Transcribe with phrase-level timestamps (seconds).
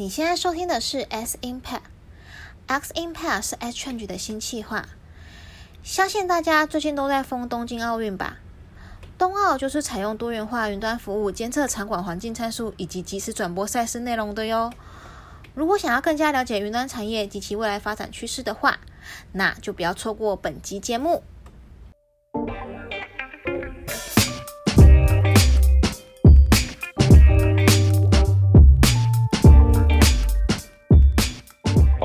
[0.00, 4.88] 你现在收听的是 X Impact，X Impact 是 X Change 的新企划。
[5.82, 8.38] 相信大家最近都在疯东京奥运吧？
[9.18, 14.72] 冬奥就是采用多元化云端服务，监测场馆环境参数以及及时转播赛事内容的哟。
[15.52, 18.78] 如果想要更加了解云端产业及其未来发展趋势的话，
[19.32, 21.22] 那就不要错过本集节目。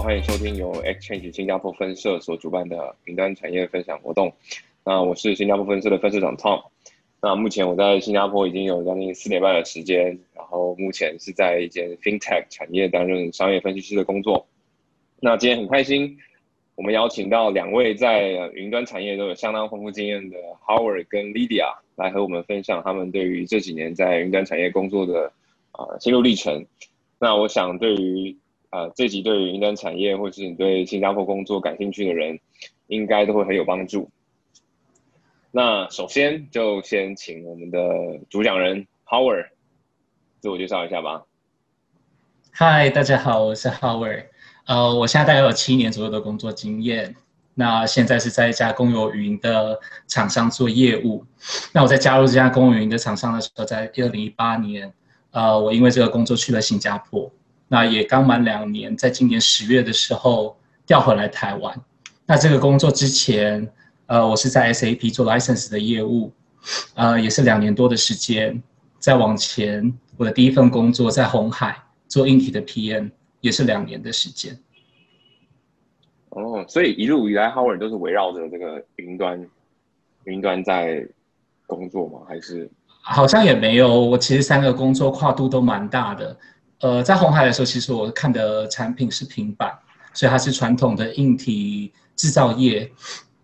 [0.05, 4.31] 欢迎收听由 Exchange 新加坡分社所主办的云端产业分享活动。
[4.83, 6.65] 那我是新加坡分社的分社长 Tom。
[7.23, 14.45] 那目前我在新加坡已经有将近四年半的时间，然后目前是在一间 FinTech 产业担任商业分析师的工作。
[15.21, 16.19] 那今天很开心，
[16.75, 25.33] 我们邀请到两位在云端产业都有相当丰富经验的 Howard 跟 Lydia 来和我们分享他们对于这几年在云端产业工作的
[25.71, 26.63] 啊心路历程。
[27.17, 28.37] 那我想对于
[28.75, 32.37] 呃，这集对于云端产业或是你对新加坡工作感兴趣的人，
[32.87, 34.09] 应该都会很有帮助。
[35.49, 37.79] 那首先就先请我们的
[38.29, 39.47] 主讲人 Howard
[40.41, 41.23] 自我介绍一下吧。
[42.55, 44.25] Hi，大家好，我是 Howard。
[44.65, 47.15] 呃，我现在大概有七年左右的工作经验。
[47.53, 51.23] 那现在是在一家公有云的厂商做业务。
[51.71, 54.93] 那我在加入这家公有云的厂商的时候，在二零一八年，
[55.31, 57.31] 呃，我因为这个工作去了新加坡。
[57.75, 61.77] 那也刚满两年，在今年十月的时候调回来台湾。
[62.25, 63.69] 那这个工作之前，
[64.05, 66.31] 呃，我是在 SAP 做 license 的业务，
[66.93, 68.63] 呃，也是两年多的时间。
[68.97, 74.57] 再往前，我的第一份工作在红海做硬体的 PM，也是两年的时间。
[76.29, 79.45] 哦，所以一路以来，Howard 都是围绕着这个云端，
[80.23, 81.05] 云端在
[81.67, 82.19] 工作吗？
[82.25, 82.71] 还是？
[83.01, 86.37] 好像也没有，我其实三个工作跨度都蛮大的。
[86.81, 89.71] 呃，在红海的时候，其实我看的产品是平板，
[90.13, 92.91] 所以它是传统的硬体制造业。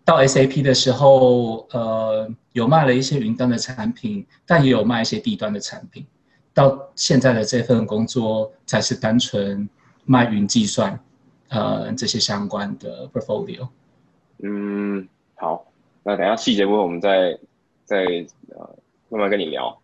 [0.04, 6.04] 到 SAP 的时候，呃，有卖了一些云端的产品，但也有卖一些低端的产品。
[6.52, 9.68] 到现在的这份工作，才是单纯
[10.04, 10.98] 卖云计算，
[11.48, 13.68] 呃，这些相关的 portfolio。
[14.42, 15.64] 嗯，好，
[16.02, 17.38] 那等下细节部分我们再
[17.84, 18.04] 再
[18.50, 18.76] 呃
[19.08, 19.80] 慢慢跟你聊。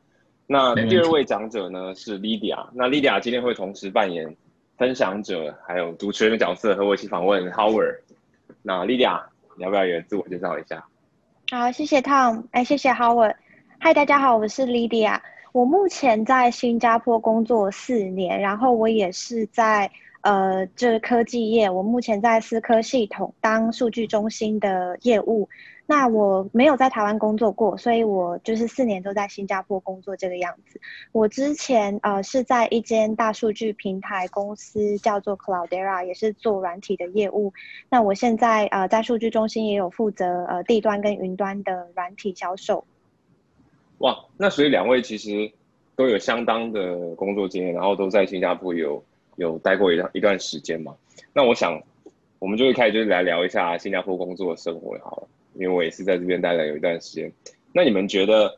[0.50, 4.34] 那第二位讲者呢是 Lydia，那 Lydia 今天会同时扮演
[4.78, 7.98] 分享者还有主持人的角色，和我一起访问 Howard。
[8.62, 9.20] 那 Lydia，
[9.58, 10.82] 你要不要也自我介绍一下？
[11.50, 13.34] 好，谢谢 Tom，哎，谢谢 Howard。
[13.78, 15.20] 嗨，大家好，我是 Lydia。
[15.52, 19.90] 我目前在新加坡工作四年，然后我也是在
[20.22, 25.46] 呃，这科技业，我目前在思科系统当数据中心的业务。
[25.90, 30.78] 那我没有在台湾工作过，所以我就是四年都在新加坡工作这个样子。
[31.12, 37.54] 我之前呃是在一间大数据平台公司叫做 Cloudera，也是做软体的业务。
[37.88, 42.84] 那我现在呃在数据中心也有负责呃地端跟云端的软体销售。
[44.00, 45.50] 哇，那所以两位其实
[45.96, 49.02] 都有相当的工作经验，然后都在新加坡有
[49.36, 50.94] 有待过一段一段时间嘛。
[51.32, 51.80] 那我想
[52.38, 55.28] 我们就会开始就是来聊一下新加坡工作生活好了。
[55.58, 57.32] 因为我也是在这边待了有一段时间，
[57.72, 58.56] 那你们觉得，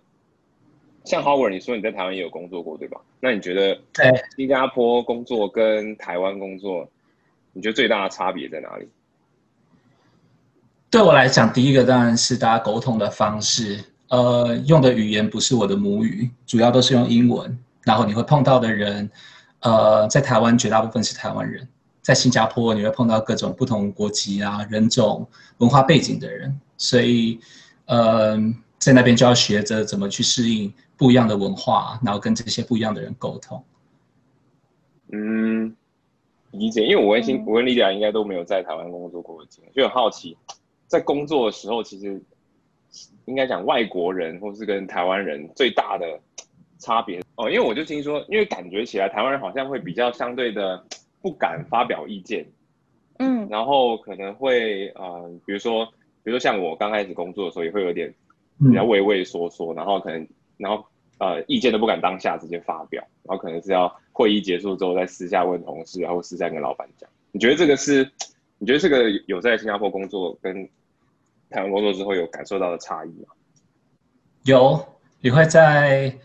[1.05, 3.01] 像 Howard，你说你在台湾也有工作过，对吧？
[3.21, 6.87] 那你觉得，在新加坡工作跟台湾工作，
[7.55, 8.87] 你觉得最大的差别在哪里？
[10.91, 19.11] 对我来讲，第一个当然是大家沟通的方式，呃，用的语言不是我的母语，主要都是用英文，然后你会碰到的人，
[19.61, 21.67] 呃，在台湾绝大部分是台湾人。
[22.03, 25.29] 在新加坡，你会碰到各种不同国籍啊、人种、
[25.59, 27.39] 文化背景的人，所以，
[27.85, 33.63] 嗯，在那边就要学着怎么去适应不一样的文化，然后跟这些不一样的人沟通。
[35.13, 35.77] 嗯，
[36.53, 36.85] 理解。
[36.87, 40.37] 因为我跟新我跟丽亚应该都没有在台湾工作过的经验，就很好奇，
[40.87, 42.19] 在工作的时候，其实
[43.27, 46.19] 应该讲外国人或是跟台湾人最大的
[46.79, 47.51] 差别哦。
[47.51, 50.83] 因为我就听说，因为感觉起来台湾人好像会比较相对的。
[51.23, 52.47] 不敢发表意见，
[53.19, 55.87] 嗯，然后可能会呃，比如说，
[56.31, 58.15] 比如说像我刚开始工作的时候，也会有点
[58.61, 60.29] 比较畏畏缩缩，然后可能，
[60.59, 60.85] 然后
[61.19, 67.11] 呃，意见都不敢当下直接发表，然后可能是要会议结束之后再私下问同事，然后私下跟老板讲。
[67.33, 68.09] 你觉得这个是？
[68.59, 70.69] 你觉得这个有在新加坡工作跟
[71.51, 73.29] 台湾工作之后有感受到的差异吗？
[74.45, 74.81] 有，
[75.21, 76.17] 你会在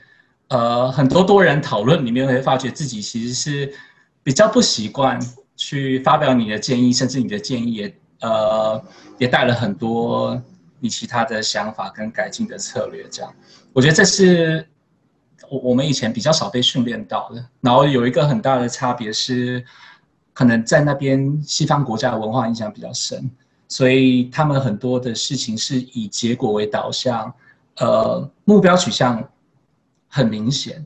[0.50, 3.74] 呃很多多人讨论里面会发觉自己其实是。
[4.24, 5.20] 比较不习惯
[5.56, 8.82] 去发表你的建议，甚至你的建议也呃
[9.18, 10.42] 也带了很多
[10.80, 13.08] 你其他的想法跟改进的策略。
[13.10, 13.34] 这样，
[13.74, 14.68] 我觉得这是
[15.50, 17.46] 我我们以前比较少被训练到的。
[17.62, 19.64] 然后有一个很大的差别是，
[20.34, 23.30] 可能在那边西方国家的文化影响比较深，
[23.68, 27.34] 所以他们很多的事情是以结果为导向，
[27.78, 29.28] 呃，目标取向
[30.08, 30.86] 很明显，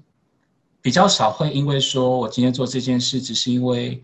[0.81, 4.04] 比较少会因为说我今天做这件事只是因为，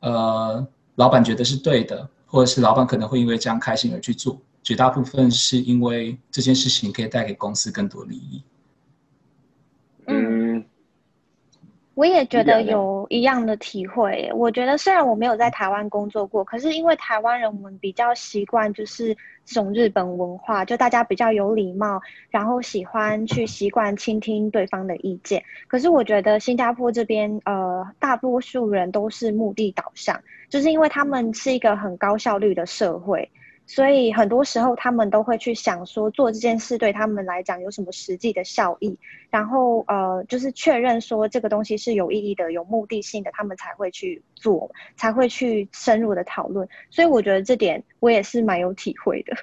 [0.00, 0.66] 呃，
[0.96, 4.36] 老板觉得是对的，或者是老板可能会因为这样开心而去做。
[4.60, 8.42] 绝大部分是因为这件事情可以带给公司更多利益。
[10.08, 10.64] 嗯，
[11.94, 14.30] 我也觉得有一样的体会。
[14.34, 22.00] 我觉得虽然我没有在台湾工作过，可是因为台湾人我们比较习惯就是这种日本文化，就大家比较有礼貌，
[22.30, 25.42] 然后喜欢去习惯倾听对方的意见。
[25.68, 33.30] 可是我觉得新加坡这边，呃，大多数人都是目的导向，就是因为他们是一个很高效率的社会。
[33.66, 38.94] 所以很多时候，他们都会去想说，做这件事对他们来讲有什么实际的效益，
[39.30, 46.68] 然后呃，就是确认说这个东西是有意义的、有目的性的，他们才会去做，才会去深入的讨论。
[46.90, 49.34] 所以我觉得这点我也是蛮有体会的。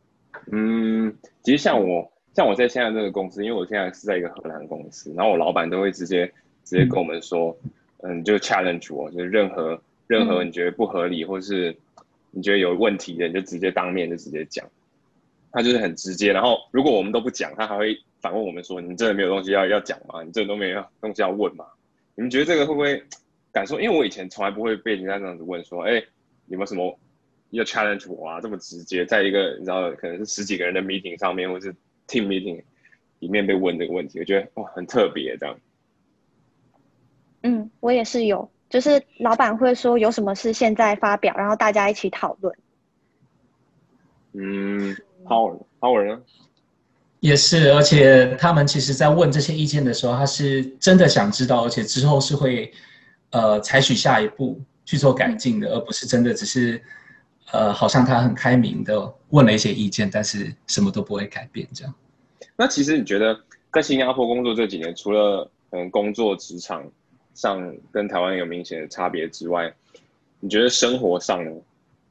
[0.50, 6.26] 嗯，其实像我，像我在现在这个公司，因为我现在是在一个荷兰公司，然后我老板都会直接
[6.64, 7.54] 直接跟我们说，
[8.02, 11.76] 嗯，就 challenge 我，就是任何任何你觉得不合理或是。
[12.36, 14.62] 你觉得有问题的，你就直接当面就直接讲，
[15.50, 16.34] 他就是很直接。
[16.34, 20.22] 然后如果我们都不讲，他还会反问我们说：“你真的没有东西要要讲吗？
[20.22, 21.64] 你真的都没有东西要问吗？”
[22.14, 23.02] 你们觉得这个会不会
[23.52, 23.80] 感受？
[23.80, 25.94] 因为我以前从来不会被人家这样子问说：“哎，
[26.48, 26.98] 有没有什么
[27.52, 31.72] 要 challenge 我啊？”这么直接，在一个你知道可能是十几个人的 meeting 上面，或是
[32.06, 32.62] team meeting
[33.20, 35.58] 里面被问这个问题，我觉得哇，很特别这样。
[37.44, 38.50] 嗯，我也是有。
[38.76, 42.54] 就是老板会说有什么事现在发表，然后大家一起讨论。
[44.34, 44.94] 嗯
[45.24, 46.20] ，Power，Power 呢？
[47.20, 52.70] 也是，而且他们其实在问这些意见的时候，他是真的想知道，而且之后是会
[53.30, 56.78] 呃采取下一步去做改进的，而不是真的只是
[57.52, 61.94] 呃好像他很开明的问了一些意见，但是什么都不会改变这样。
[62.56, 63.40] 那其实你觉得
[63.72, 66.86] 在新加坡工作这几年，除了嗯工作职场？
[67.36, 69.72] 上跟台湾有明显的差别之外，
[70.40, 71.50] 你觉得生活上呢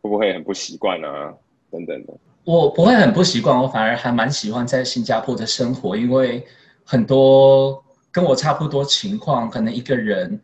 [0.02, 1.34] 会不会很不习惯啊？
[1.72, 2.14] 等等的，
[2.44, 6.46] 我不会很不习惯，我反而还蛮喜欢在新加坡的生活，因为
[6.84, 10.40] 很多跟我差不多情况，可能一个人，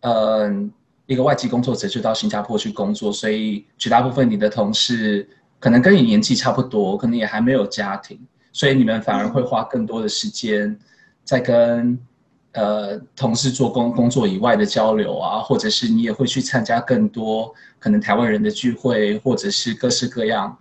[0.00, 0.70] 嗯，
[1.06, 5.26] 一个外籍工作者就到新加坡去工作，所以绝大部分你的同事
[5.58, 8.20] 可能跟你年纪差不多，可能也还没有家庭，
[8.52, 10.78] 所以你们反而会花更多的时间
[11.24, 11.98] 在跟。
[12.52, 20.56] 呃，同事做工工作以外的交流啊，或者是你也会去参加更多可能台湾人的聚会，或者是各式各样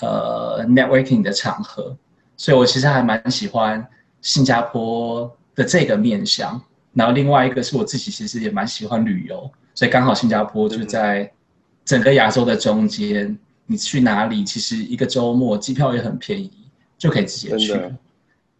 [0.00, 1.94] 呃 networking 的场合，
[2.36, 3.86] 所以我其实还蛮喜欢
[4.22, 6.60] 新加坡的这个面向。
[6.94, 11.30] 然后另外一个是我自己其实也蛮喜欢旅游，所以刚好新加坡就在
[11.84, 16.50] 整个亚洲的中间，你去哪里其实一个周末机票也很便宜，
[16.96, 17.74] 就可以直接去。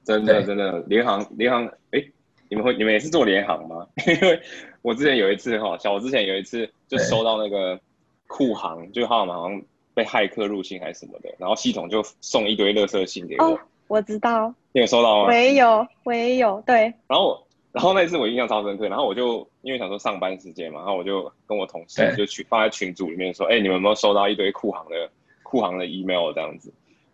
[0.04, 2.04] 真的，真的，真的，联航，联航，哎。
[2.48, 3.86] 你们会你们也是做联行吗？
[4.06, 4.40] 因为
[4.82, 7.78] 我之前有一次哈，像我之前有一次就收到那个
[8.26, 9.62] 库航，就好像
[9.94, 13.44] 被骇客入侵还是什么的，然后系统就送一堆垃圾信给我。
[13.44, 13.58] 哦，
[13.88, 14.54] 我知道。
[14.72, 15.26] 你有收到吗？
[15.26, 16.62] 我也有，我也有。
[16.66, 16.92] 对。
[17.08, 18.88] 然后，然后那一次我印象超深刻。
[18.88, 25.10] 然后我就因为想说上班时间嘛，然后我就跟我同事就群放在群组里面说：“哎，你们有没有收到一堆库航的
[25.42, 26.72] 库航的 email 这样子？”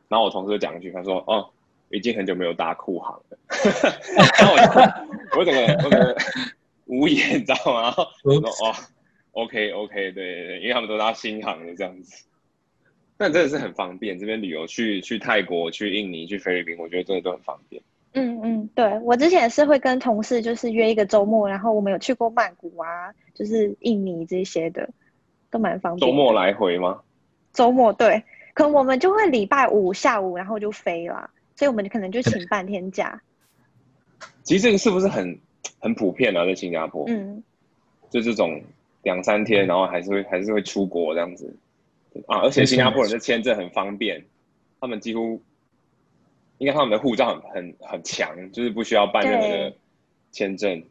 [0.08, 1.48] 然后我同事就讲一句，他说：“哦。”
[1.92, 3.38] 已经很久没有搭酷航了，
[4.38, 6.16] 然后我我整个我整个
[6.86, 7.94] 无言，你知道吗？
[8.24, 8.74] 我说哦
[9.32, 12.24] ，OK OK，对对，因为他们都搭新航的这样子，
[13.16, 14.18] 但真的是很方便。
[14.18, 17.82] 这边旅游去去泰国、去印尼、去菲律宾，我觉得真的都很方便。
[18.14, 24.88] 嗯嗯，对我之前是会跟同事就是约一个周末，然后我们有去过曼谷啊，就是印尼这些的，
[25.50, 26.10] 都蛮方便。
[26.10, 27.00] 周末来回吗？
[27.52, 28.22] 周末对，
[28.54, 31.30] 可我们就会礼拜五下午然后就飞了。
[31.56, 33.20] 所以我们可能就请半天假。
[34.44, 35.38] 其实这个是不是很
[35.78, 36.44] 很普遍啊？
[36.44, 37.42] 在新加坡，嗯，
[38.10, 38.60] 就这种
[39.02, 41.56] 两三天，然后还是会还是会出国这样子
[42.26, 42.38] 啊。
[42.40, 44.24] 而且新加坡人的签证很方便，
[44.80, 45.40] 他们几乎
[46.58, 49.74] 应该他们的护照很很很强，就是不需要办任何的
[50.30, 50.82] 签证。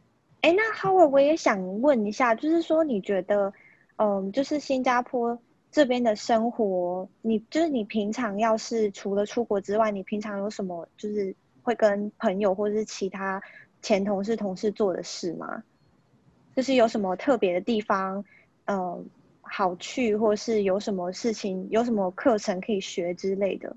[0.41, 3.53] 哎，那 Howard，我也想问一下，就是说你觉得，
[3.97, 5.37] 嗯，就是新加坡。
[5.71, 13.41] 这边的生活，你就是你平常要是除了出国之外，你平常有什么就是会跟朋友或者是其他
[13.81, 15.63] 前同事、同事做的事吗？
[16.53, 18.21] 就是有什么特别的地方，
[18.65, 19.05] 嗯，
[19.39, 23.73] 好去，或是有什么事情、有什么课程可以学之类的？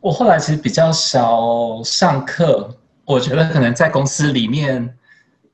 [0.00, 4.96] 我后来其实比较少上课，我觉得可能在公司里面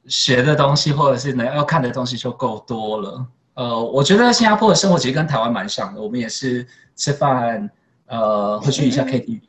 [0.06, 3.26] 学的东西，或者是能要看的东西就够多了。
[3.54, 6.66] 呃，我觉得新加坡的生活其实跟台湾蛮像的，我们也是
[6.96, 7.70] 吃饭，
[8.06, 9.40] 呃，会去一下 KTV，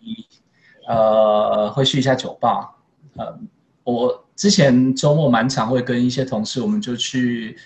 [0.88, 2.70] 呃，会去一下酒吧。
[3.16, 3.38] 呃，
[3.84, 7.58] 我之前周末蛮常会跟一些同事，我们就去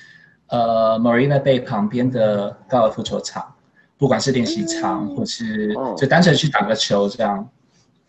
[0.48, 3.56] 呃 Marina Bay 旁边的高尔夫球场，
[3.98, 7.50] 不管是练习场，或是就单纯去打个球这样。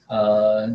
[0.09, 0.69] 呃，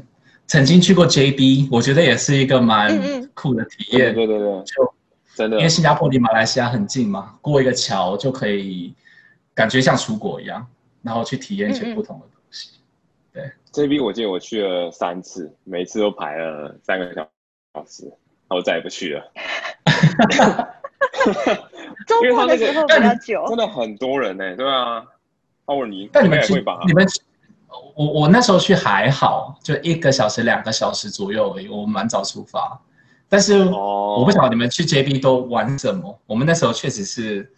[0.48, 4.13] 曾经去过 JB，我觉得也是一个蛮酷的体验。
[4.13, 4.93] 对对对，就
[5.35, 8.93] 真的，因为新加坡离马来西亚很近嘛，过一个桥就可以，
[9.53, 10.65] 感觉像出国一样，
[11.01, 12.71] 然后去体验一些不同的东西。
[13.31, 17.27] 对，JB 我记得我去了三次，每次都排了三个小
[17.85, 19.31] 时，然后再也不去了。
[22.07, 24.55] 周末的时候比较久，真的很多人呢。
[24.55, 25.03] 对啊，
[25.65, 26.79] 哦，你，但你们会吧？
[26.85, 27.05] 你们。
[27.95, 31.67] 我我那时候去还好，就一个小时、两个小时左右而已。
[31.67, 32.79] 我蛮早出发，
[33.33, 36.21] 但是我不晓得你们去 JB 都玩什么。
[36.27, 37.51] 我们那时候确实是，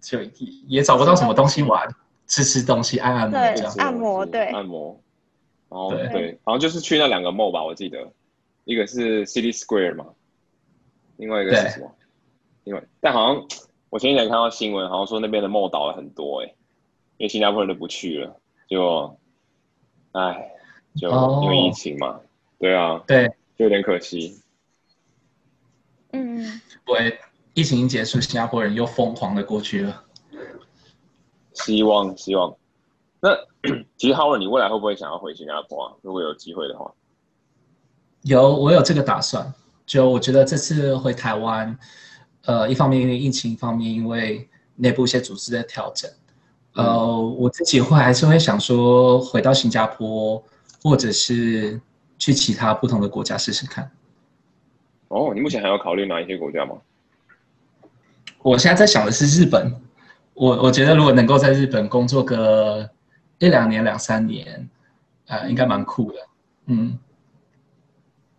[0.00, 0.18] 就
[0.66, 1.86] 也找不到什么东西玩，
[2.26, 3.74] 吃吃东西、按按摩这样。
[3.76, 4.98] 按摩对，按摩。
[5.68, 8.10] 哦对，好像就是去那两个 mall 吧，我记得，
[8.64, 10.06] 一个是 City Square 嘛，
[11.18, 11.94] 另外一个是什么？
[12.64, 13.46] 因为但好像
[13.90, 16.46] 我前几天看到新闻，好像说那边的 mall 倒了很多哎，
[17.18, 18.34] 因为新加坡人都不去了，
[18.68, 19.18] 就。
[20.12, 20.50] 哎，
[20.96, 21.10] 就
[21.42, 22.20] 因为疫情嘛，
[22.58, 24.40] 对啊，对，就有点可惜。
[26.14, 27.18] 嗯，对，
[27.54, 30.04] 疫情一结束，新加坡人又疯狂的过去了。
[31.54, 32.54] 希望，希望。
[33.20, 33.30] 那
[33.96, 35.92] 其实 Howard，你未来会不会想要回新加坡啊？
[36.02, 36.92] 如果有机会的话。
[38.22, 39.52] 有，我有这个打算。
[39.86, 41.76] 就我觉得这次回台湾，
[42.46, 46.10] 呃，一方面因为疫情，一方面因为内部一些组织的调整。
[46.74, 50.42] 呃，我自己会还是会想说，回到新加坡，
[50.82, 51.80] 或者是
[52.18, 53.90] 去其他不同的国家试试看。
[55.14, 56.76] 哦，你目前还要考虑哪一些国家吗？
[58.42, 59.72] 我现在在想的是日本。
[60.34, 62.90] 我我觉得如果能够在日本工作个
[63.38, 64.68] 一两年、两三年，
[65.28, 66.18] 呃，应该蛮酷的。
[66.66, 66.98] 嗯。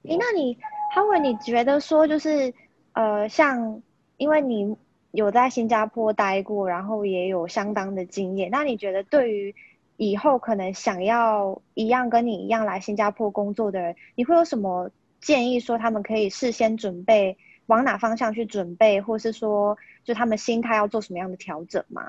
[0.04, 0.58] 哎，那你
[0.94, 2.54] Howard，你觉得说就是
[2.94, 3.82] 呃，像
[4.18, 4.76] 因为你。
[5.16, 8.52] 有在新加坡待过，然后也有相当的经验。
[8.52, 9.56] 那你觉得对于
[9.96, 14.92] 以后可能想要一样跟你一样来新加坡工作的人，你会有什么
[15.26, 15.60] 建议？
[15.60, 22.04] 说他们可以事先准备往哪方向去准备，或是说就他们心态要做什么样的调整吗？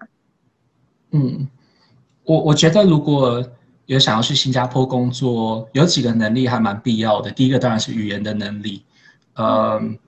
[1.13, 1.49] 嗯，
[2.25, 3.43] 我我觉得如果
[3.87, 7.31] 有想要去新加坡工作，有几个能力还蛮必要的。
[7.31, 8.85] 第一个当然是语言的能力，
[9.35, 9.99] 嗯。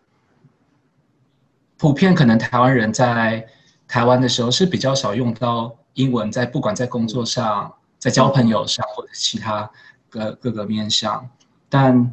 [1.81, 3.47] 普遍可能台湾人在
[3.87, 9.71] 台湾的时候是比较少用到英文，在不管在工作上、在交朋友上或者其他
[10.11, 11.31] 各各个面向，
[11.69, 12.12] 但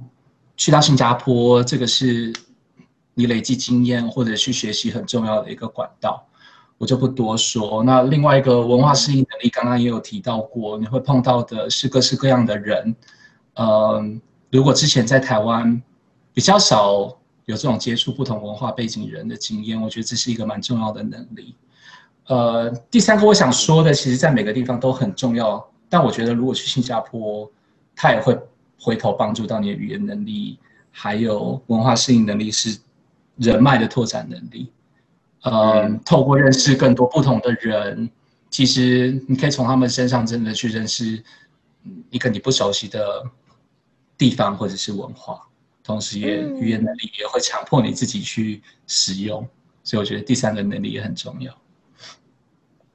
[0.58, 2.34] 去到新加坡，这个是
[3.14, 6.26] 你累积经验或者去学习很重要的一个管道，
[6.78, 7.84] 我就不多说。
[7.84, 12.96] 那另外一个文化适应能力，刚刚也有提到过，你会碰到的是各式各样的人。
[13.56, 14.22] 嗯，
[14.52, 15.82] 如果之前在台湾
[16.34, 17.18] 比较少。
[17.46, 21.56] 有这种接触不同文化背景人的经验，我觉得这是一个蛮重要的能力。
[22.26, 27.48] 呃，第三个我想说的，其实在每个地方都很重要，但我觉得如果去新加坡，
[27.96, 28.36] 它也会
[28.79, 30.60] 回头帮助到你的语言能力，
[30.91, 32.77] 还有文化适应能力，是
[33.38, 34.72] 人脉的拓展能力。
[35.41, 38.10] 呃，透过认识更多不同的人，
[38.50, 41.24] 其实你可以从他们身上真的去认识
[42.10, 43.24] 一个你不熟悉的
[44.17, 45.41] 地方或者是文化。
[45.84, 49.48] 同时，也语言能力也会强迫你自己去使用，
[49.84, 51.55] 所以我觉得第三个能力也很重要。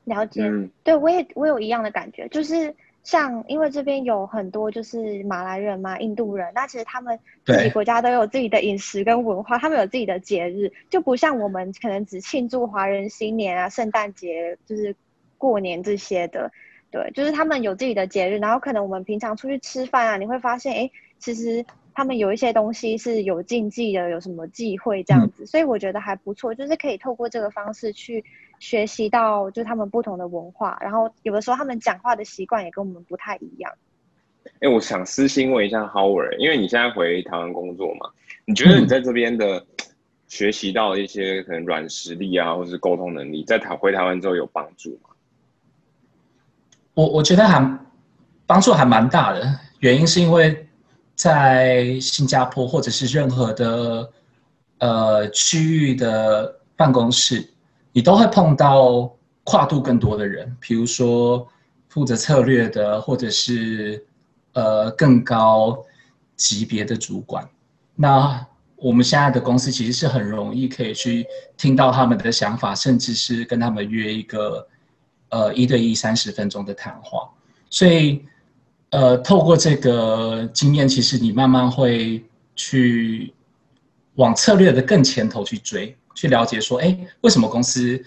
[0.05, 0.43] 了解，
[0.83, 14.95] 对我也我有一样的感觉，就是像因为这边有很多就是马来人嘛、印度人，那其实他们自己国家都有自己的饮食跟文化，他们有自己的节日，就不像我们可能只庆祝华人新年啊、圣诞节，就是
[15.39, 16.51] 过年这些的。
[16.91, 21.65] 对，就是他们有自己的节日，然后可能我们平常出去吃饭啊，你会发现，哎，其实。
[21.93, 28.25] 他们有一些东西是有禁忌的，有什么忌讳这样子，所以我觉得还不错，就是可以透过这个方式去
[28.61, 33.73] 学习到，就他们不同的文化，然后有的时候他们讲话的习惯也跟我们不太一样。
[34.61, 38.09] 哎，我想私心问一下 Howard，因为你现在回台湾工作嘛，
[38.45, 39.67] 你觉得你在这边的
[40.29, 45.11] 学习到一些可能软实力啊，或是沟通能力，在台回台湾之后有帮助吗？
[46.95, 47.79] 我我觉得还
[48.47, 50.67] 帮助还蛮大的，原因是因为。
[51.17, 54.11] 在新加坡或者是任何的
[54.79, 57.47] 呃区域的办公室，
[57.93, 59.13] 你都会碰到
[59.45, 61.47] 跨度更多的人，比如说
[61.89, 64.05] 负责策略的，或者是
[64.53, 65.85] 呃更高
[66.37, 67.49] 级别的主管。
[67.97, 74.67] 那我们现在的公司其实是很容易可以去听到他们的想法，甚至是跟他们约一个
[75.29, 77.29] 呃一对一三十分钟的谈话。
[77.69, 78.25] 所以，
[78.91, 82.25] 呃，透过这个经验，其实你慢慢会
[82.57, 83.35] 去
[84.15, 88.03] 往策略的更前头去追，去了解说，哎，为什么公司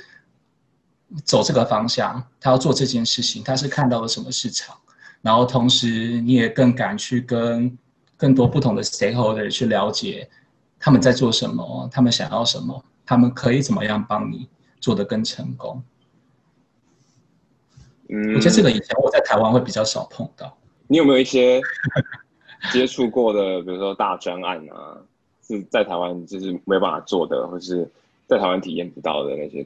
[1.24, 4.76] 走这个方向，他要做这件事情，他是看到了什么市场，
[5.22, 7.78] 然后同时你也更敢去跟
[8.18, 10.30] 更多不同的 stakeholder 去了解。
[10.80, 11.90] 他们在做什么？
[11.92, 12.84] 他们想要什么？
[13.06, 14.50] 他们可以怎么样帮你
[14.82, 15.82] 做得更成功？
[18.10, 20.58] 嗯，我觉得这个以前我在台湾会比较少碰到。
[20.88, 21.62] 你有没有一些
[22.74, 25.00] 接触过的，比如说大专案啊，
[25.48, 27.90] 是在台湾就是没有办法做的，或是
[28.28, 29.66] 在台湾体验不到的那些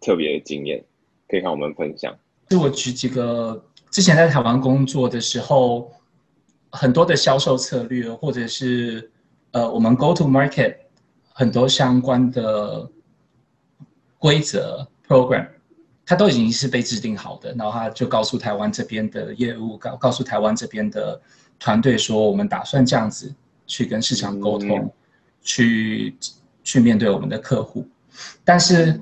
[0.00, 0.84] 特别的经验，
[1.28, 2.16] 可以跟我们分享？
[2.48, 5.90] 就我举几个之前在台湾工作的时候，
[6.70, 9.10] 很多的销售策略，或者是。
[9.50, 10.76] 呃，我们 go to market
[11.32, 12.86] 很多相关的
[14.18, 15.48] 规则 program，
[16.04, 21.18] 它都已经是被制定好的，然后他就告诉台湾这边的业务，告告诉台湾这边的
[21.58, 23.34] 团队说，我们打算这样子
[23.66, 24.92] 去跟市场沟通，
[25.48, 26.14] 去
[26.62, 27.88] 去面对我们的客户。
[28.44, 29.00] 但是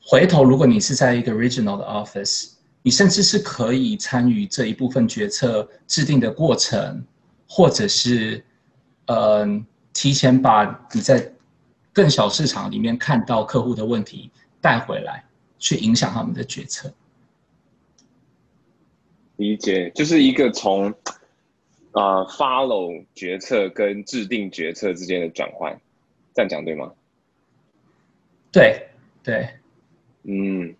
[0.00, 7.04] 回头，如果你是在一个 regional 的 office，你甚至是可以参与这一部分决策制定的过程，
[7.48, 8.44] 或者是
[9.06, 9.66] 嗯。
[9.94, 11.30] 提前把你在
[11.92, 15.22] 更小市场里面看到客户的问题带回来，
[15.58, 16.90] 去影响他们的决策。
[19.36, 20.90] 理解，就是一个从
[21.92, 25.80] 啊 follow 决策跟制定决策之间的转换，
[26.34, 26.92] 这样讲对吗？
[28.50, 28.88] 对
[29.22, 29.48] 对，
[30.24, 30.74] 嗯，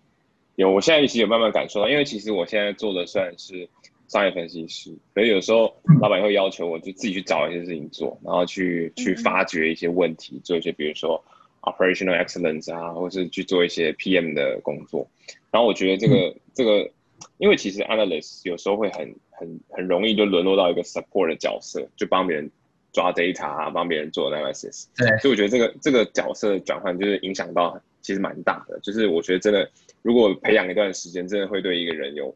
[0.55, 3.69] 有，我现在其实有慢慢感受到，因为其实我现在做的算是。
[4.09, 11.23] 商业分析师，所以有时候老板会要求我就自己去找一些事情做，然后去去发掘一些问题，做一些比如说
[11.61, 15.07] operational excellence 啊，或是去做一些 PM 的工作。
[15.49, 16.91] 然后我觉得这个这个，
[17.37, 22.49] 因为其实 analyst 有时候会很很很容易就沦落到一个 support 的角色，就帮别人
[22.91, 24.85] 抓 data 啊，帮别人做 analysis。
[24.95, 28.79] 对，所以我觉得这个这个角色转换就是影响到其实蛮大的。
[28.81, 29.69] 就是我觉得真的，
[30.01, 32.35] 如果培养一段时间，真的会对一个人有。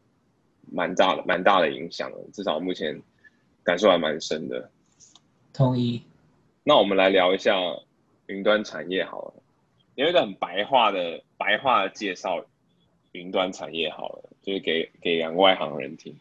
[0.70, 3.00] 蛮大的，蛮大的影响的至少目前
[3.64, 4.70] 感受还蛮深的。
[5.50, 6.02] 同意。
[6.62, 7.58] 那我们来聊一下
[8.26, 9.34] 云端产业好了，
[9.94, 12.44] 有一个很白话的白话的介绍
[13.12, 16.16] 云端产业好了，就是给给两个外行人听。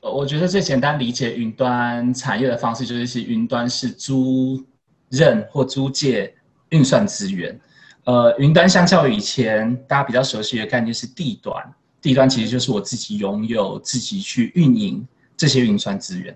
[0.00, 4.64] 我觉得最简单理解云端产业的方式，就是是云端是租
[5.08, 6.32] 任或租借
[6.68, 7.60] 运算资源。
[8.04, 11.74] 呃，云端相较于以前大家比较熟悉的概念是地端。
[12.00, 15.04] 地端其实就是我自己拥有、自己去运营
[15.36, 16.34] 这些运算资源。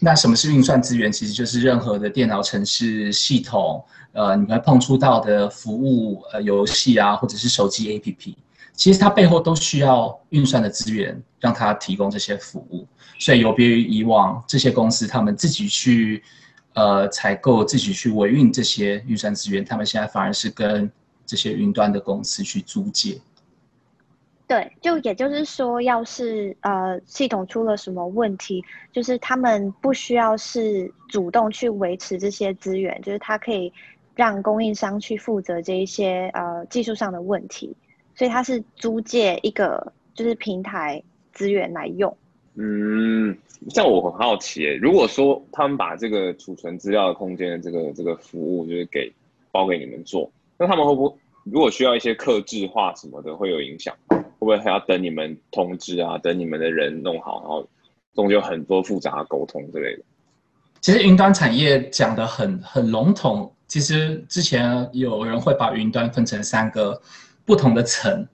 [0.00, 1.12] 那什么是运算资源？
[1.12, 8.34] 其实就是任何的电脑城市系统，呃，你会碰触到的服务、呃，游戏啊，或者是手机 APP，
[8.76, 12.86] 其实它背后都需要运算的资源，让它提供这些服务。
[13.18, 16.22] 所以有别于以往这些公司，他们自己去
[16.74, 20.88] 呃采购、自己去维运这些运算资源，他们现在反而是跟
[21.24, 23.18] 这些云端的公司去租借。
[24.46, 28.62] 对，就也就是说，要是呃系统出了什么问题，
[28.92, 33.72] 就是他们不需要是主动去维持这些资源，就是他可以
[34.14, 37.74] 让供应商去负责这一些呃技术上的问题，
[38.16, 41.02] 所以它是租借一个就是平台
[41.32, 42.16] 资源来用。
[42.54, 43.36] 嗯，
[43.68, 49.12] 像我很好奇，如果说他们把这个储存资料的空间的这个这个服务就是给
[49.52, 53.94] 包给你们做，那他们会不会如果需要一些克制化什么的，会有影响？
[54.08, 56.16] 会不会还要等你们通知啊？
[56.18, 57.68] 等你们的人弄好，然后
[58.14, 60.02] 中间有很多复杂的沟通之类的。
[60.80, 63.52] 其实云端产业讲的很很笼统。
[63.66, 67.00] 其实之前有人会把云端分成三个
[67.46, 68.28] 不同的层。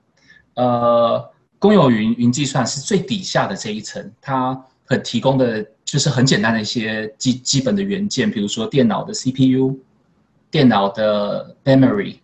[0.55, 9.79] 呃，公有云云计算是最底下的这一层，它很提供的就是很简单的一些基基本的元件，比如说电脑的 CPU、
[10.51, 12.17] 电脑的 memory。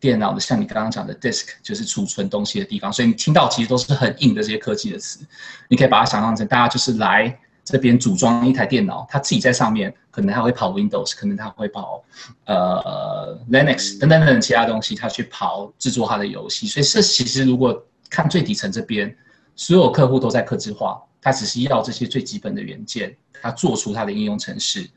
[0.00, 5.24] 电脑的像你刚刚讲的 disk 就是储存东西的地方，所以你听到其实都是很硬的这些科技的词，
[5.68, 12.02] 你可以把它想象成大家就是来这边组装一台电脑，他自己在上面可能他会跑 Windows，可能他会跑
[12.46, 16.66] 呃 Linux 等等等其他东西，他去跑制作他的游戏。
[16.66, 19.14] 所以这其实如果看最底层这边，
[19.54, 24.90] 所有客户都在客制化，他只是要这些最基本的元件，他做出他的应用程式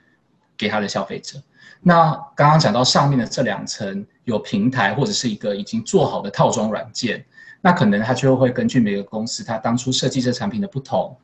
[0.57, 1.41] 给他的消费者。
[1.81, 7.23] 那刚刚讲到上面的这两层有平台或者是一个已经做好的套装软件，
[7.61, 11.15] 那可能他就会根据每个公司他当初设计这产品的不同，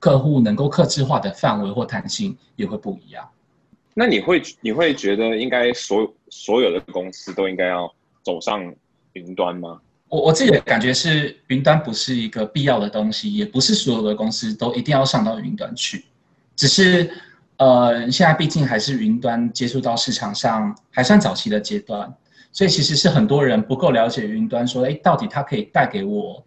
[0.00, 3.28] 客户能够克制化的范围或弹性也会不一样。
[3.94, 7.92] 那你会你会觉得应该所所有的公司都应该要
[8.24, 8.74] 走上
[9.12, 9.80] 云端吗？
[10.08, 16.04] 我我自己的感觉是，云端不是一个必要的东西，也不是所有的公司都一定要上到云端去。
[16.56, 17.10] 只是
[17.58, 22.12] 呃，现在毕竟还是云端接触到市场上还算早期的阶段，
[22.52, 26.42] 所以其实是很多人不够了解云端，说哎，到底它可以带给我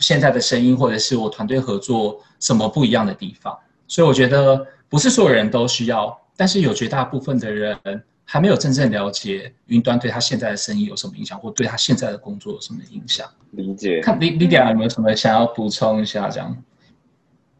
[0.00, 3.58] 现在的声音，或者是我团队合作什么不一样的地方。
[3.86, 6.18] 所以我觉得不是所有人都需要。
[6.36, 7.76] 但是有绝大部分的人
[8.24, 13.26] 还没有真正了解云端对他现在的生意有什么影响，或对他现在的工作有什么影响。
[13.50, 14.00] 理解。
[14.00, 16.28] 看李李迪亚有没有什么想要补充一下？
[16.28, 16.56] 这样。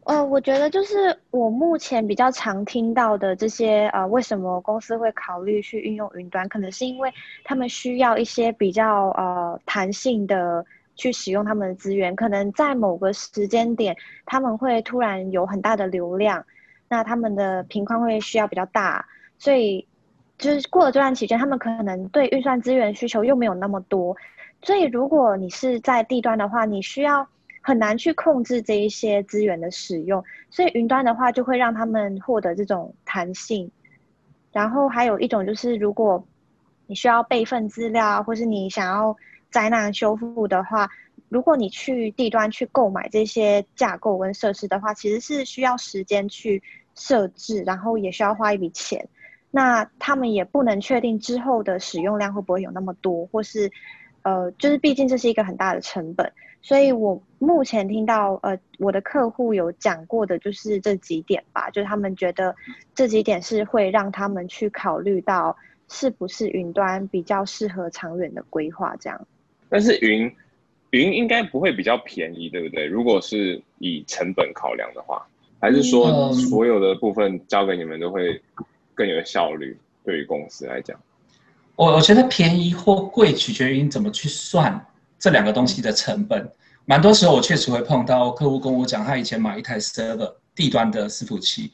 [0.05, 6.47] 呃，我觉得就是我目前比较常听到的这些呃，为什么公司会考虑去运用云端？
[6.47, 7.13] 可能是因为
[7.43, 10.65] 他们需要一些比较呃弹性的
[10.99, 16.45] 去使用他们的资源，可能在某个时间点他们会突然有很大的流量。
[16.89, 19.05] 那他们的频宽会需要比较大，
[19.37, 19.87] 所以
[20.37, 24.15] 就是过了这段期间，他们可能对运算资源需求又没有那么多，
[24.61, 27.27] 所以如果你是在地端的话，你需要
[27.61, 33.71] 很难去控制这一些资源的使用，所以云端的话就会让他们获得这种弹性。
[34.51, 36.25] 然后还有一种就是，如果
[36.87, 39.15] 你需要备份资料，或是你想要
[39.51, 40.89] 灾难修复的话。
[41.27, 46.63] 如果你去地端去购买这些架构跟设施的话，其实是需要时间去
[46.95, 49.07] 设置，然后也需要花一笔钱。
[49.51, 53.71] 那他们也不能确定之后的使用量会不会有那么多，或是，
[54.23, 56.33] 呃，就是毕竟这是一个很大的成本。
[56.63, 62.55] 所以我目前听到，呃，我的客户有讲过的就是这几点吧，就是他们觉得
[62.95, 65.55] 这几点是会让他们去考虑到
[65.89, 69.27] 是不是云端比较适合长远的规划这样。
[69.69, 70.31] 但是云。
[70.91, 72.83] 云应该不会比较便宜，对不对？
[72.87, 75.23] 如果是以成本考量的话，
[75.61, 78.41] 还是说所有的部分交给你们都会
[78.95, 79.77] 更有效率？
[80.03, 80.99] 对于公司来讲，
[81.75, 84.83] 我我觉得便宜或贵取决于你怎么去算
[85.19, 86.51] 这两个东西的成本。
[86.85, 91.71] 蛮多时候我确实会碰到客户跟我讲，他以前买一台 server 地端的伺服器，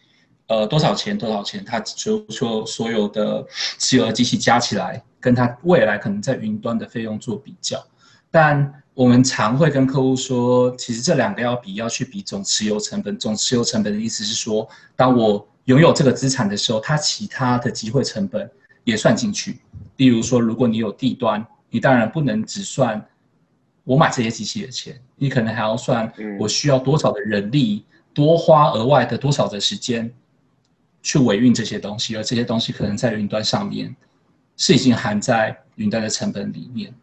[0.47, 1.17] 呃，多少钱？
[1.17, 1.63] 多少钱？
[1.63, 3.47] 他就说所有的
[3.79, 7.83] 持有的机器加起来，跟他未来可能在云端的费用做比较，
[8.29, 8.81] 但。
[8.95, 13.19] 我们常会跟客户说，其实这两个要比，要去比总持有成本。
[13.19, 18.49] 总持有成本的意思是说，当我拥有这个资产的时候，它其他的机会成本
[18.85, 19.59] 也算进去。
[19.97, 23.05] 例如说，如果你有地端，你当然不能只算
[23.83, 26.09] 我买这些机器的钱，你可能还要算
[26.39, 27.83] 我需要多少的人力，
[28.13, 30.09] 多花额外的多少的时间
[31.03, 33.93] 去维运这些东西，而这些东西可能在云端上面
[34.58, 36.94] 是已经含在云端的成本里面。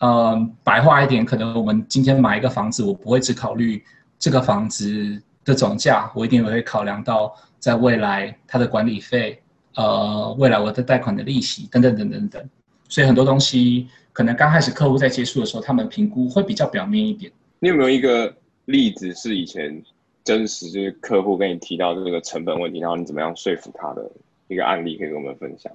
[0.00, 3.82] 嗯，白话一点，可能我们今天买一个房子，我不会只考虑
[4.18, 9.42] 这个房子的总价，我一定也会考量到在未来它的管理费，
[9.74, 12.48] 呃，未来我的贷款的利息等等等等等。
[12.88, 17.30] 所以很多东西可能刚开始客户在接触的时候，他们评估会比较表面一点。
[17.58, 18.32] 你有没有一个
[18.66, 19.82] 例子是以前
[20.22, 24.08] 真实就是客户跟你提到这个成本问题，然后你怎么样说服他的
[24.46, 25.72] 一个案例，可以跟我们分享？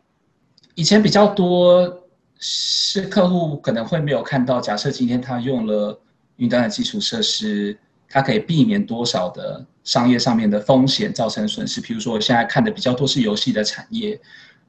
[0.76, 2.00] 以前比较多。
[2.46, 5.98] 是客户可能会没有看到，假设今天他用了
[6.36, 7.78] 云端的基础设施，
[8.10, 11.80] 它可以避免多少的商业上面的风险造成损失。
[11.80, 14.20] 比如说，我现在看的比较多是游戏的产业，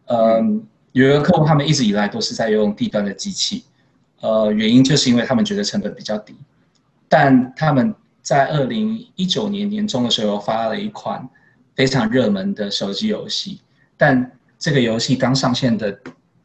[0.07, 3.65] 嗯，有一个客户他们一直以来都是在用地端的机器，
[4.21, 6.37] 呃，原因就是因为他们觉得成本比较低，
[7.09, 11.29] 但他们在二零一九年年中的时候发了一款
[11.75, 13.61] 非常热门的手机游戏，
[13.97, 14.31] 但
[14.65, 15.95] 这个游戏刚上线的。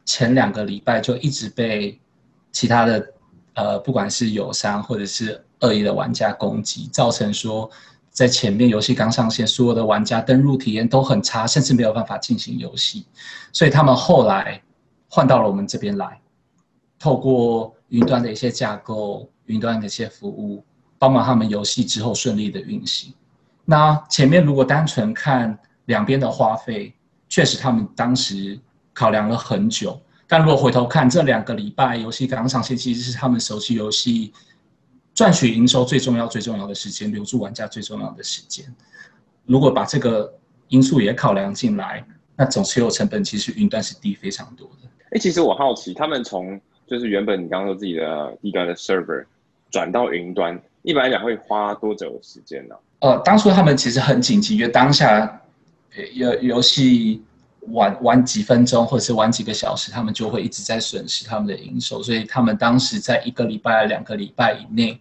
[0.04, 1.96] 前两个礼拜就一直被
[2.50, 3.12] 其他的
[3.54, 7.70] 呃，不管是友商或者是恶意的玩家攻击，造成说
[8.10, 13.06] 在前面游戏刚上线，所有的玩家登录体验都很差，甚至没有办法进行游戏。
[13.52, 14.60] 所以他们后来
[15.08, 16.20] 换到了我们这边来，
[16.98, 20.64] 透过云端的一些架构、云端的一些服务，
[20.98, 23.14] 帮忙他们游戏之后顺利的运行。
[23.64, 26.92] 那前面如果单纯看两边的花费，
[27.30, 28.60] 确实他们当时。
[28.92, 34.32] 考量了很久，但如果回头看这两个礼拜游戏刚上线，其实是他们熟悉游戏
[35.14, 38.66] 赚取营收最重要、最重要的时间，留住玩家最重要的时间。
[39.46, 40.30] 如果把这个
[40.68, 42.04] 因素也考量进来，
[42.36, 44.88] 那总持有成本其实云端是低非常多的。
[45.12, 49.24] 哎，其实我好奇，他们从就是原本你刚刚说自己的低端的 server
[49.70, 52.74] 转到云端，一般来讲会花多久的时间呢？
[52.98, 55.40] 呃，当初他们其实很紧急，因为当下
[56.14, 57.22] 游游戏。
[57.66, 62.02] 玩玩几分钟，或者是玩几个小时，他们就会一直在损失他们的营收。
[62.02, 64.98] 所以他们当时在一个礼拜、两个礼拜以内，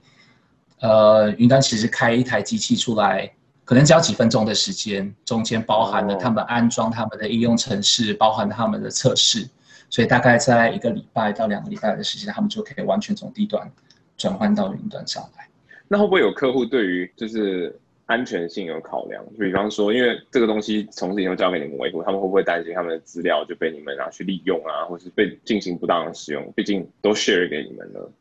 [0.82, 3.32] 呃，云端其实开一台机器出来，
[3.63, 9.49] 可能只要几分钟的时间，中间包含了他们安装他们的应用程式，包含他们的测试，
[9.89, 13.71] 所以大概在一个礼拜到两个礼拜的时间，他们就可以完全从低端
[14.17, 15.47] 转换到云端上来。
[15.88, 19.24] 那会不会有客户对于就是安全性有考量？
[19.39, 26.52] 比方说，因为这个东西从此以后交给你们维护，他们会不会担心他们的资料就被你们拿去利用啊，或是被进行不当的使用？
[26.56, 28.12] 毕竟都 share 给你们了。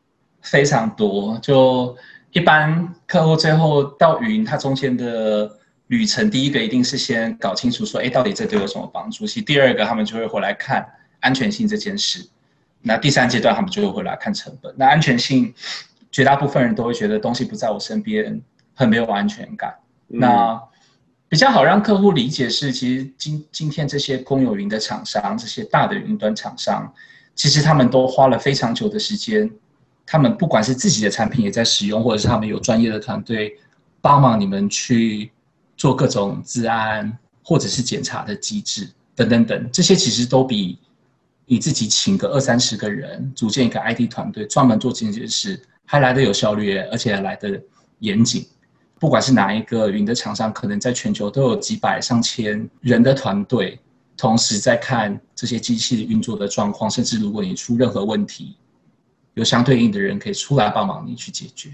[0.43, 1.97] 非常多，就
[2.31, 5.51] 一般客户最后到云，它中间的
[5.87, 9.25] 旅程，第一个一定是先搞清楚说，哎，到底这对有什么帮助？
[9.25, 10.87] 其第二个，他们就会回来看
[11.19, 12.29] 安全性这件事。
[12.83, 14.71] 那第三阶段，他们就会回来看成本。
[14.77, 15.51] 那安全性，
[16.11, 18.39] 绝大部分人都会觉得东西不在我身边，
[18.79, 19.75] 很没有安全感。
[20.07, 20.57] 那
[21.27, 26.89] 比较好让客户理解是，其实今今天这些公有云的厂商，这些大的云端厂商，
[27.35, 29.51] 其实他们都花了非常久的时间。
[30.05, 33.53] 他们不管是自己的产品也在使用，或者是他们有专业的团队
[33.99, 35.29] 帮忙你们去
[35.75, 40.79] 做各种治安或者是检查的机制等等等，这些其实都比
[41.45, 47.61] 你自己请个二三十个人组建一个 IT 团队专门做这件事还来得有效率，而且来得
[47.99, 48.47] 严谨。
[48.99, 53.79] 不管是哪一个云的厂商，可能在全球都有几百上千人的团队，
[54.17, 58.55] 同时在看这些机器运作的状况，甚至如果你出任何问题。
[59.35, 61.73] 有相对应的人可以出来帮忙你去解决，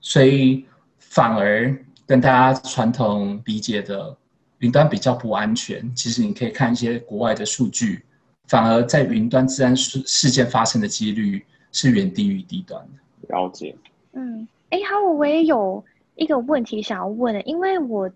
[0.00, 0.64] 所以
[0.98, 4.16] 反而跟大家传统理解的
[4.60, 5.94] 云端比较不安全。
[5.94, 8.02] 其实你可以看一些国外的数据，
[8.46, 13.36] 反而在云端自然事事件发生的几率是远低于低端的。
[13.36, 13.76] 了解。
[14.12, 15.84] 嗯，哎，好，我也有
[16.18, 18.10] 一个问题想要问的，因为我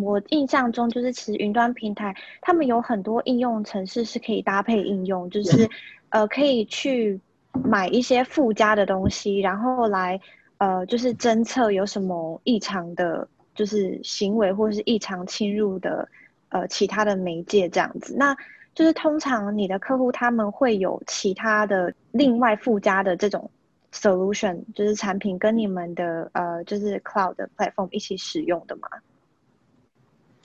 [0.00, 5.70] 我印象中就是其实云端平台他们有很多应用程式是可以搭配应用，就是
[6.08, 7.20] 呃可以去。
[7.62, 10.20] 买一些附加的东西，然后来，
[10.58, 16.08] 呃，就是侦测有什么异常的，就是行为或者是异常侵入的，
[16.48, 18.16] 呃，其他的媒介这样子。
[18.18, 18.36] 那
[18.74, 23.48] 就是通常你的客户他们会有其他的另外附加的这种
[23.94, 28.88] solution，就是产品跟你们的呃，就是 cloud platform 一起使用的吗？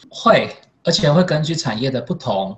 [0.09, 2.55] 会，而且会根据产业的不同，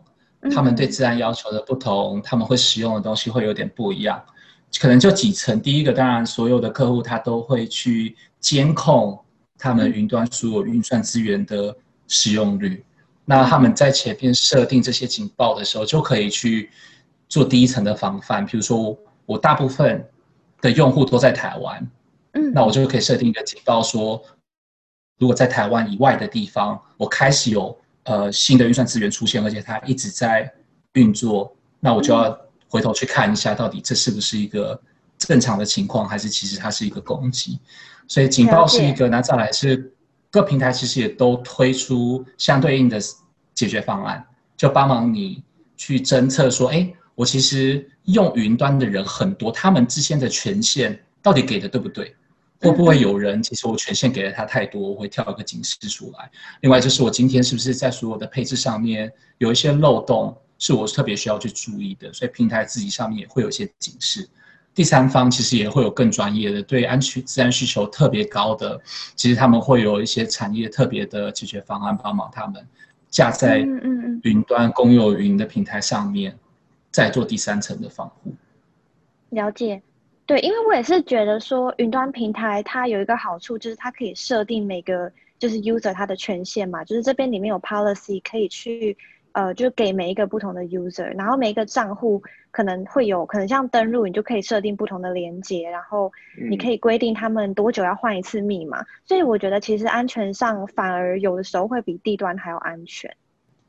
[0.53, 4.23] 他们对自然要求的不同，他们会使用的东西会有点不一样。
[4.79, 9.19] 可能就几层，第一个当然所有的客户他都会去监控
[9.57, 11.75] 他们云端所有运算资源的
[12.07, 12.83] 使用率。
[13.25, 16.69] 那他们在前面设定这些警报的时候，就可以去
[17.27, 18.45] 做第一层的防范。
[18.45, 20.07] 比如说，我大部分
[20.61, 21.87] 的用户都在台湾，
[22.33, 24.23] 嗯，那我就可以设定一个警报，说
[25.17, 30.53] 如果在台湾以外的地方，我开始有呃新的运算资源出现，而且它一直在
[30.93, 32.39] 运作，那我就要。
[32.73, 34.81] 回头去看一下，到底这是不是一个
[35.17, 37.59] 正常的情况，还是其实它是一个攻击？
[38.07, 39.91] 所以警报是一个，那再来是
[40.29, 42.97] 各平台其实也都推出相对应的
[43.53, 45.43] 解决方案，就帮忙你
[45.75, 46.89] 去侦测说，哎，
[47.21, 52.15] 我其实用云端的人很多，他们之间的权限到底给的对不对？
[52.59, 56.31] 会不会有人其实我权限给了他太多，我会跳一个警示出来？
[56.61, 60.35] 另外就是我今天是不是在所有的配置上面有一些漏洞？
[60.57, 64.27] 是我特别需要去注意的，所以平台自己上面也会有一些警示。
[64.73, 68.81] 第三方其实也会有更专业的，对安全、自然需求特别高的，
[69.15, 72.65] 其实他们会有一些产业特别的解决方案，帮忙他们
[73.11, 73.59] 架在
[74.23, 76.37] 云端公有云的平台上面，
[76.91, 78.31] 再做第三层的防护。
[79.29, 79.81] 了解，
[80.25, 88.97] 对，因为我也是觉得说，云端平台它有一个好处，就是它可以设定每个就是 user 它的权限嘛，就是这边里面有 policy 可以去。
[89.33, 96.11] 呃，就给每一个不同的 user，然后每一个账户可能会有可能像登录，你就可以设定不同的连接，然后
[96.49, 98.83] 你可以规定他们多久要换一次密码。
[99.05, 103.15] 所以我觉得其实安全上反而有的时候会比地端还要安全。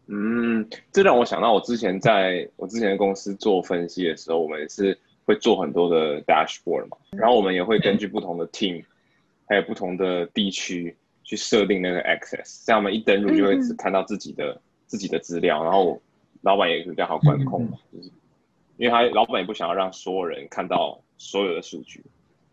[0.07, 8.85] 嗯，这让我想到我之前在我之前的公司做分析的时候，我们是会做很多的 dashboard 嘛，然后我们也会根据不同的 team，
[9.47, 14.61] 还有不同的地区去设定那个 access，这样我们一登录就会只看到自己的。
[14.85, 15.99] 自己的资料，然后
[16.43, 18.11] 老板也比较好管控嘛，就是
[18.77, 22.05] 因为他老板也不想要让所有人看到所有的数据，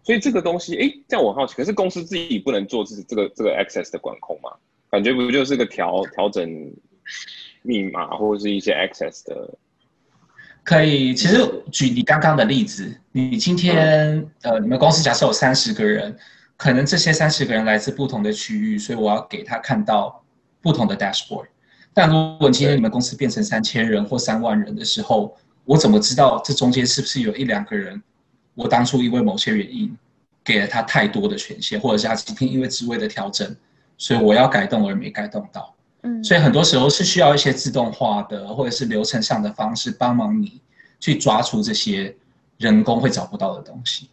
[0.04, 4.54] 所以这个东西，哎，这样我好奇，可是公司自己不能做这这个这个 access 的管控嘛？
[4.90, 6.50] 感觉不就是个调调整
[7.62, 9.58] 密码或者是一些 access 的？
[10.63, 11.38] 可以，其实
[11.72, 16.15] 举你刚刚的例子，你今天呃，你们公司假设有三十个人，
[16.58, 20.24] 可能这些三十个人来自不同的区域，所以我要给他看到
[20.62, 21.48] 不同的 dashboard。
[21.93, 28.00] 但如果今天你们公司变成三千人或三万人的时候，我怎么知道这中间是不是有一两个人，
[28.54, 29.98] 我当初因为某些原因
[30.43, 33.56] 给了他太多的权限，或者是他今天因为职位的调整
[33.98, 35.74] 所以我要改动而没改动到。
[36.02, 40.62] 嗯，所以很多时候是需要一些自动化的或者是流程上的方式帮忙你
[41.00, 42.16] 去抓出这些
[42.58, 44.10] 人工会找不到的东西。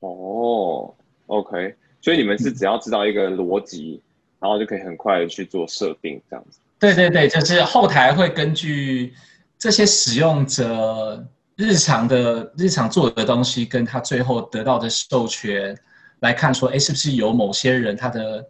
[0.00, 0.94] 哦
[1.26, 4.00] ，OK，所以你们是只要知道一个逻辑，
[4.38, 6.58] 然后就可以很快的去做设定，这样子。
[6.78, 9.14] 对对对，就是后台会根据
[9.58, 15.76] 这些使用者日常的日常做的东西，跟他最后得到的授权
[16.20, 18.46] 来看，说，哎，是不是有某些人他的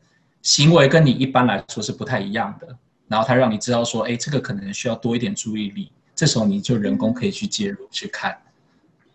[0.47, 2.69] 行为跟你一般来说是不太一样的，
[3.09, 8.39] 然后他让你知道说，哎，这个可能需要多一点注意力，这时候你就人工可以去介入去看。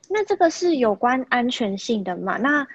[0.10, 2.36] 那这个是有关安全性的嘛？
[2.36, 2.68] 那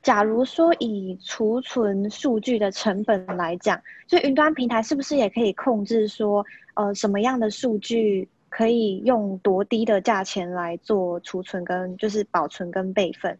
[0.00, 13.36] 假如说以储存数据的成本来讲，就云端平台是不是也可以控制说，呃，什么样的数据可以用多低的价钱来做储存跟就是保存跟备份？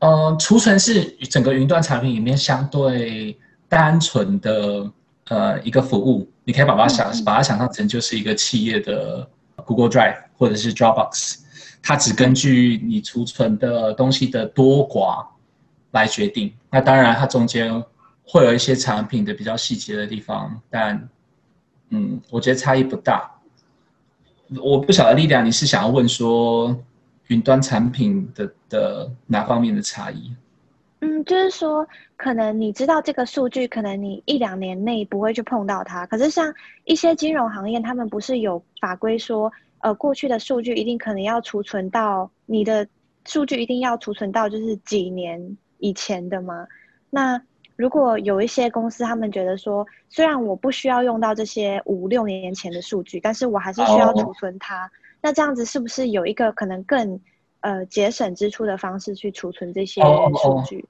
[0.00, 4.90] 嗯，储存是整个云端产品里面相对单纯的
[5.28, 11.40] 呃一个服务，你可以把它想把它想象成就是一个企业的 Google Drive 或者是 Dropbox。
[11.82, 15.26] 它只根据你储存的东西的多寡
[15.92, 16.52] 来决定。
[16.70, 17.82] 那当然，它中间
[18.24, 21.08] 会有一些产品的比较细节的地方，但
[21.90, 23.30] 嗯，我觉得差异不大。
[24.62, 26.76] 我不晓得丽良，你是想要问说
[27.30, 30.32] 云端产品的的哪方面的差异？
[31.00, 36.06] 嗯，就是说，可能你知道这个数据，可能你一两年内不会去碰到它。
[36.06, 36.52] 可是像
[36.84, 39.50] 一些金融行业，他们不是有法规说？
[39.82, 42.86] 呃，过去的数据一定可能要储存到你的
[43.24, 46.66] 数据一定要储存到就是几年以前的吗？
[47.08, 47.40] 那
[47.76, 54.90] 如果有一些公司他们觉得说，虽然我不需要用到这些五六年前的数据，但是我还是需要储存它，
[55.22, 57.20] 那这样子是不是有一个可能更
[57.60, 60.84] 呃节省支出的方式去储存这些数据？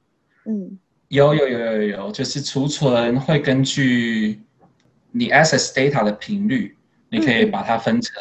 [0.44, 4.40] 嗯，有有有有有，就是储存会根据
[5.10, 6.76] 你 access data 的频率，
[7.08, 8.14] 你可以把它分成。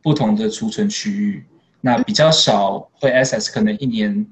[0.00, 1.44] 不同的储存区域，
[1.80, 4.26] 那比较少会 access，可能一年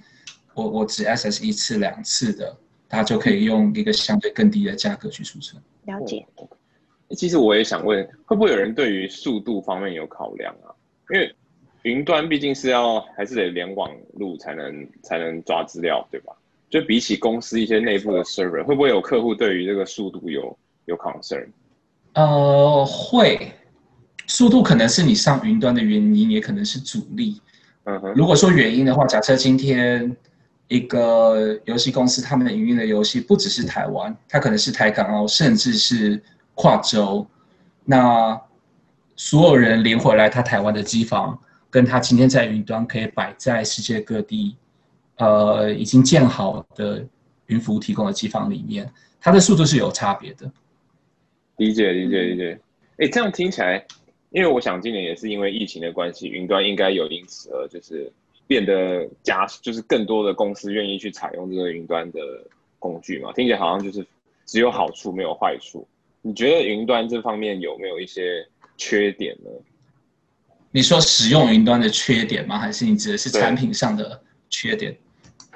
[0.54, 2.56] 我我只 access 一次两次的，
[2.88, 5.60] 它就可以用一个相对更低的价格去储存。
[5.84, 6.24] 了解。
[7.10, 10.72] 其实我也想问，会不会有人对于速度方面有考量啊？
[11.10, 11.34] 因为
[11.82, 16.32] 云端毕竟是要还是得连网路才能才能抓资料，对吧？
[16.68, 21.46] 就比起公司一些内部的 server，会不会有客户对于这个速度有有 concern？
[22.14, 23.52] 呃，会。
[24.26, 27.40] 速度可能是你上云端的原因，也可能是阻力。
[27.84, 28.12] 嗯哼。
[28.14, 30.16] 如果说原因的话，假设今天
[30.66, 36.20] 一个游戏公司他们的营运的游戏不只是台湾，它可能是台港澳，甚至是
[36.56, 37.24] 跨州。
[37.84, 38.40] 那
[39.16, 41.38] 所有人连回来，他台湾的机房
[41.70, 44.56] 跟他今天在云端可以摆在世界各地，
[45.16, 47.04] 呃，已经建好的
[47.46, 48.88] 云服务提供的机房里面，
[49.20, 50.50] 它的速度是有差别的。
[51.56, 52.60] 理解，理解，理解。
[52.98, 53.84] 哎，这样听起来。
[54.30, 58.12] 因为我想今年也是因为疫情的关系，云端应该有因此而就是
[58.46, 62.18] 变得加，就是更多的公司愿意去采用这个云端的
[62.78, 63.32] 工具嘛。
[63.32, 64.04] 听起来好像就是
[64.44, 65.86] 只有好处没有坏处。
[66.20, 69.50] 你觉得云端这方面有没有一些缺点呢？
[70.70, 72.58] 你说使用云端的缺点吗？
[72.58, 74.96] 还是你指的是产品上的缺点？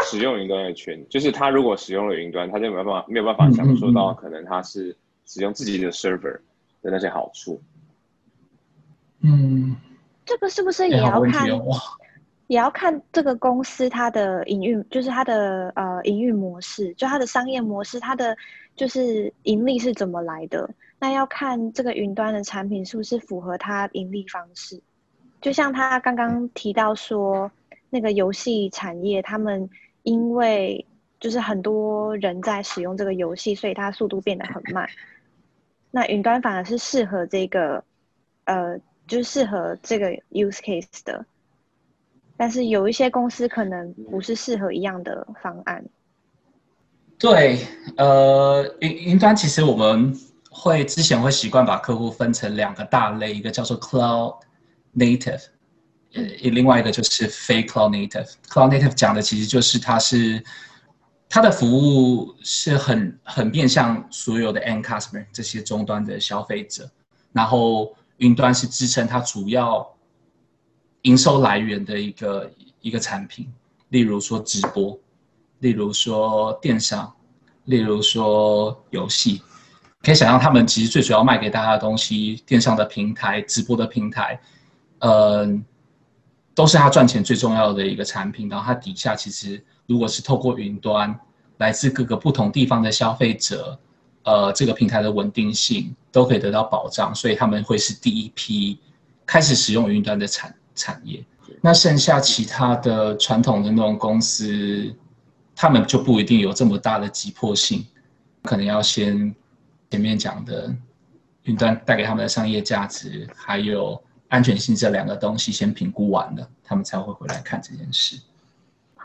[0.04, 6.40] 使用云端的缺点就是他如果使用了云端，他就没有办法没有办法享受到可能他是使用自己的 server
[6.82, 7.60] 的那些好处。
[9.20, 9.76] 嗯，
[10.24, 11.46] 这个是不是也要看？
[12.46, 18.36] 也要看这个公司它的营运，就是它的呃营运模式，就它的商业模式，它的
[18.74, 20.68] 就是盈利是怎么来的？
[21.00, 24.80] 那要看这个云端的产品是不是符合它盈利方式。
[25.40, 27.50] 就像他刚刚提到说，
[27.88, 29.68] 那个游戏产业，他们
[30.04, 30.86] 因为
[31.18, 34.88] 就是很多人在使用这个游戏，所以它速度变得很慢。
[35.90, 37.82] 那云端反而是适合这个
[38.44, 38.78] 呃。
[39.06, 41.26] 就是适合这个 use case 的，
[42.36, 45.84] 但是有一些公司可能不是适合一样的方案。
[47.18, 47.58] 对，
[47.96, 50.16] 呃，云云端其实我们
[50.60, 54.40] 会之前会习惯把客户分成两个大类，一个叫做 cloud
[54.94, 55.44] native，
[56.12, 58.30] 呃，另外一个就是非 cloud native。
[58.48, 60.44] cloud native 讲的其实就是它是
[61.28, 66.90] 它的服务是很很面向所有的 end customer 这些终端的消费者，
[67.32, 67.94] 然后。
[68.20, 69.96] 云端是支撑它主要
[71.04, 73.50] 营收来源的一个一个产品，
[73.88, 75.00] 例如说直播，
[75.60, 77.10] 例如说电商，
[77.64, 79.40] 例如说游戏，
[80.02, 84.40] 可以想象他们其实最主要卖给大家的东西，电商的平台、直播的平台，
[85.00, 85.62] 嗯，
[86.54, 88.48] 都是它赚钱最重要的一个产品。
[88.48, 91.18] 然后它底下其实如果是透过云端
[91.58, 93.78] 来自各个不同地方的消费者，
[94.22, 98.78] 呃，这个平台的稳定性都可以得到保障，所以他们会是第一批
[99.26, 101.22] 开始使用云端的产产业。
[101.60, 104.94] 那剩下其他的传统的那种公司，
[105.54, 107.84] 他们就不一定有这么大的急迫性，
[108.42, 109.34] 可能要先
[109.90, 110.74] 前面讲的
[111.44, 118.20] 云端带给他们的商业价值，还有安全性这两个东西先评估完了，他们才会回来看这件事。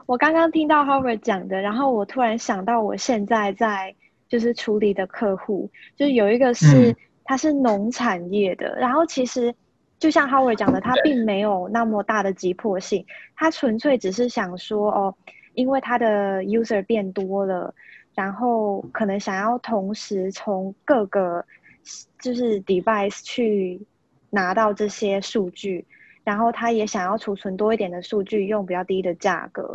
[0.06, 3.96] 我刚刚听到 Howard 讲的，然后我突然想到，我现在在
[4.30, 9.54] 就是处理的客户，就是有一个是他是农产业的，然后其实。
[9.98, 15.16] 就像 Howard 讲的，他并没有那么大的急迫性，他纯粹只是想说，哦，
[15.54, 17.74] 因为他的 user 变多了，
[18.16, 21.46] 然后可能想要同时从各个
[22.20, 23.86] 就是 device 去
[24.30, 25.86] 拿到这些数据，
[26.24, 29.72] 然后他也想要储存多一点的数据，用比较低的价格。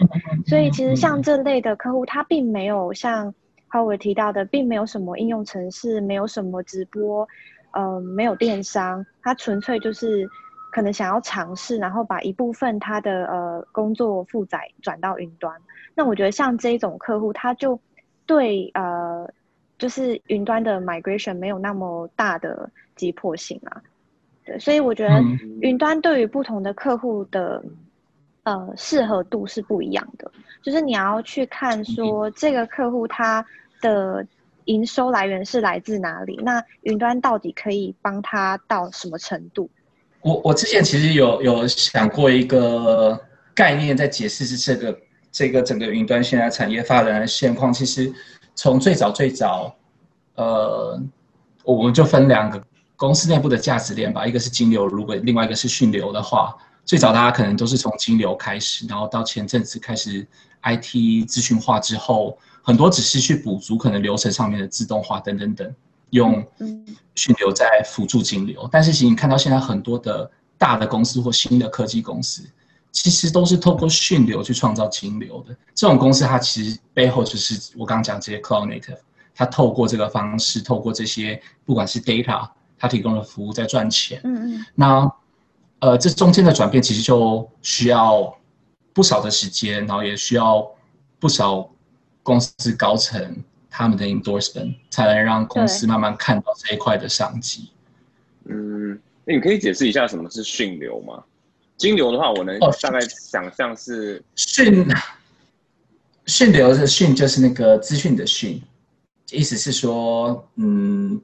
[0.47, 3.33] 所以其实像这类的客户，他并没有像
[3.71, 7.29] Howard 提到的，并没有什么应用程式，没有什么直播。
[7.73, 10.29] 呃，没有电商，他纯粹就是
[10.73, 15.55] 可能想要尝试，然后把一部分他的呃工作负载转到云端。
[15.95, 17.79] 那我觉得像这种客户，他就
[18.31, 19.29] 对呃
[19.77, 23.83] 就是云端的 migration 没有那么大的急迫性啊。
[24.45, 25.21] 对，所以我觉得
[25.61, 27.61] 云端对于不同的客户的
[28.45, 30.31] 呃适合度是不一样的，
[30.63, 33.45] 就是你要去看说这个客户他
[33.81, 34.25] 的。
[34.67, 36.39] 营收来源是来自哪里？
[36.45, 39.69] 那云端到底可以帮他到什么程度？
[40.21, 43.19] 我我之前其实有有想过一个
[43.53, 44.97] 概念，在解释是这个
[45.33, 47.73] 这个整个云端现在产业发展的现况。
[47.73, 48.13] 其实
[48.55, 49.75] 从最早最早，
[50.35, 51.01] 呃，
[51.65, 52.63] 我们就分两个
[52.97, 60.27] 公司内部的价值链吧，一个是金流，如果另外一个是讯流的话，最早大家可能都是从金流开始，然后到前阵子开始
[60.63, 62.39] IT 资讯化之后。
[62.63, 65.75] 很多只是去补足可能流程上面的自动化等等等，
[66.11, 66.47] 用
[67.15, 68.69] 讯流在辅助金流。
[68.71, 72.43] 但是其实你看到现在很多的大的公司或新的科技公司，
[72.93, 75.57] 其实都是透过训流去创造金流的。
[75.75, 78.99] 这种公司它其实背后就是我刚刚讲这些 cloud native，
[79.35, 84.21] 它透过这个方式，透过这些不管是 data，它提供的服务在赚钱。
[84.25, 84.67] 嗯嗯。
[84.75, 85.13] 那
[85.81, 88.37] 呃，这中间的转变其实就需要
[88.93, 90.67] 不少的时间，然后也需要
[91.19, 91.71] 不少。
[92.23, 97.71] 公司高层他们的 endorsement 才能让公司慢慢看到这一块的商机。
[98.45, 98.93] 嗯，
[99.25, 101.25] 那你可以解释一下什么是训流吗？
[101.81, 104.87] 金流的话，我能大概想象是讯
[106.27, 108.61] 讯流的讯就是那个资讯的讯，
[109.31, 111.19] 意思是说，嗯，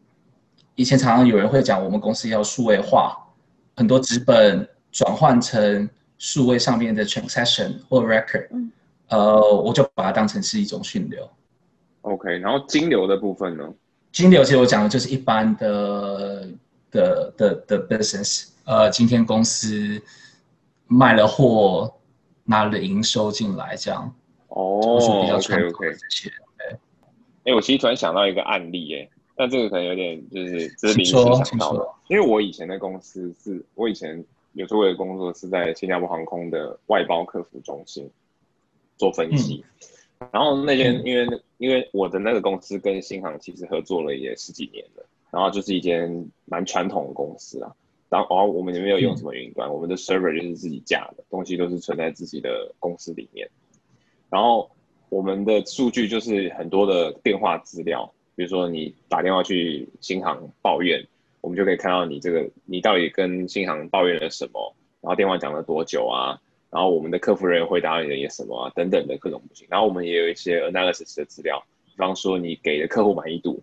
[0.75, 3.15] 以前常常有人会讲我们公司要数位化，
[3.77, 5.87] 很多纸本转换成
[6.17, 8.49] 数位上面的 transaction 或 record。
[9.09, 11.29] 呃，我就把它当成是一种讯流。
[12.01, 13.63] OK，然后金流的部分呢？
[14.11, 16.49] 金流其实我讲的就是一般的
[16.91, 18.47] 的的的 business。
[18.65, 20.03] 呃，今天公司
[20.87, 21.95] 卖了货，
[22.45, 24.15] 拿了营收进来，这样。
[24.49, 25.93] 哦，OK OK。
[25.93, 26.31] 这些，
[27.45, 31.13] 哎，我其实突然想到一个案例，哎，但这个可能有点就是这是临时
[31.45, 38.11] 想到的，因为我以前的公司是，我以前有做过的工作是在新加坡航空的外包客服中心。
[38.99, 39.63] 做分析，
[40.33, 47.71] 然后那间因为因为我的那个公司跟新航其实合作了也十几年了，然后就是一间蛮传统的公司啊。
[48.09, 53.49] 然后我们也没有用什么云端，我们的 server 就是自己架的东西，都是存在自己的公司里面。
[54.31, 54.71] 然后
[55.09, 61.05] 我们的数据就是很多的电话资料，比如说你打电话去新航抱怨，
[61.41, 66.41] 我们就可以看到你这个你到底跟新航抱怨了什么，然后电话讲了多久啊。
[66.69, 69.67] 然后我们的客服人员回答你的也什么啊等等的各种不行。
[69.71, 73.63] 然后我们也有一些 analysis 的资料，比方说你给的客户满意度，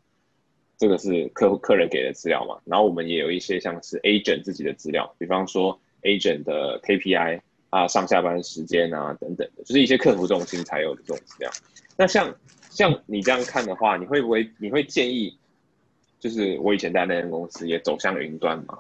[0.84, 2.58] 这个是客户客人给的资料嘛。
[2.66, 11.50] 然后我们也有一些像是 agent 自己的资料，比方说 agent 的 KPI 啊、上下班时间啊等等的，就是一些客服中心才有的这种资料。
[11.96, 12.36] 那像
[12.70, 15.38] 像你这样看的话，你会不会你会建议，
[16.20, 18.78] 就是我以前在那间公司也走向云端吗？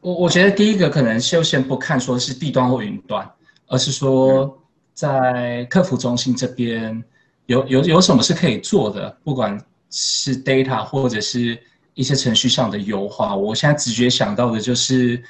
[0.00, 3.30] 我我觉得第一个可能就先不看说是地端或云端，
[3.68, 4.60] 而是说
[4.92, 7.04] 在客服中心这边
[7.46, 9.56] 有有有什么是可以做的，不管
[9.96, 11.56] 是 data 或者是
[11.94, 13.36] 一些程序上的优化。
[13.36, 15.22] 我现在直觉想到的就是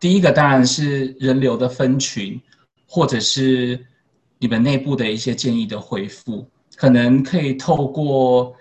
[0.00, 2.40] 第一个当然是人流的分群，
[2.88, 3.84] 或者是
[4.38, 8.54] 你们内部的一些建议的回复，可能可以透过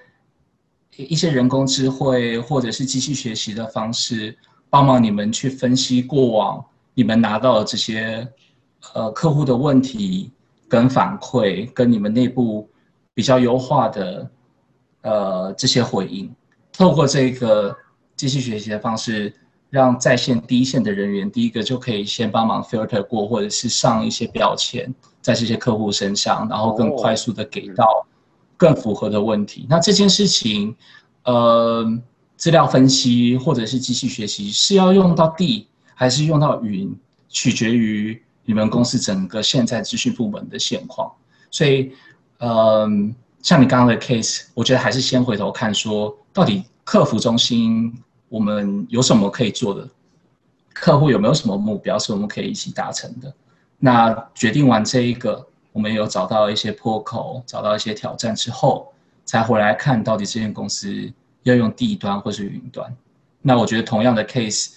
[0.98, 4.38] 一些人工智慧或者是机器学习的方式。
[4.70, 6.64] 帮忙你们去分析过往
[6.94, 8.26] 你们拿到的这些
[8.94, 10.32] 呃客户的问题
[10.70, 12.70] 跟反馈，跟你们内部
[13.14, 14.32] 比较优化的
[15.02, 16.34] 呃这些回应，
[16.72, 17.76] 透过这个
[18.16, 19.34] 机器学习的方式，
[19.70, 28.06] 让在线第一线的人员，第一个就可以先帮忙 filter 过，或者是上一些标签在这些客户身上，然后更快速的给到
[28.58, 29.66] 更符合的问题。
[29.70, 30.76] 那这件事情，
[31.24, 31.86] 呃，
[32.36, 36.96] 资料分析或者是机器学习是要用到地还是用到云，
[37.30, 41.12] 取决于你们公司整个现在资讯部门的现况。
[41.50, 41.92] 所以，
[42.40, 47.94] 嗯，像你刚刚的 case，我觉得还是先回头看，说到底客服中心
[48.30, 49.88] 我们有什么可以做的，
[50.74, 53.34] 客户有没有什么目标是我们可以一起达成的。
[53.80, 58.94] 那决定完这一个，我们有找到一些破口，找到一些挑战之后，
[59.26, 61.12] 才回来看到底这间公司
[61.44, 62.96] 要用地端或是云端。
[63.42, 64.74] 那我觉得同样的 case，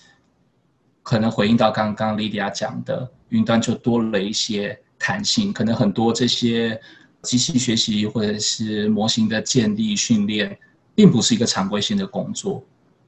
[1.03, 4.81] 可能回应到刚刚 Lydia 讲的，云端就多了一些。
[4.97, 6.81] 弹性可能很多，这些
[7.25, 10.57] 机器学习或者是模型的建立训练，
[10.95, 12.62] 并不是一个常规性的工作，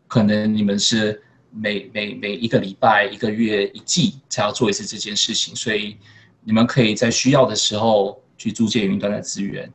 [0.08, 5.96] 可能你们是每每每一个礼拜、一个月、一季才要做一次这件事情，所以
[6.42, 9.72] 你们可以在需要的时候去租借云端的资源，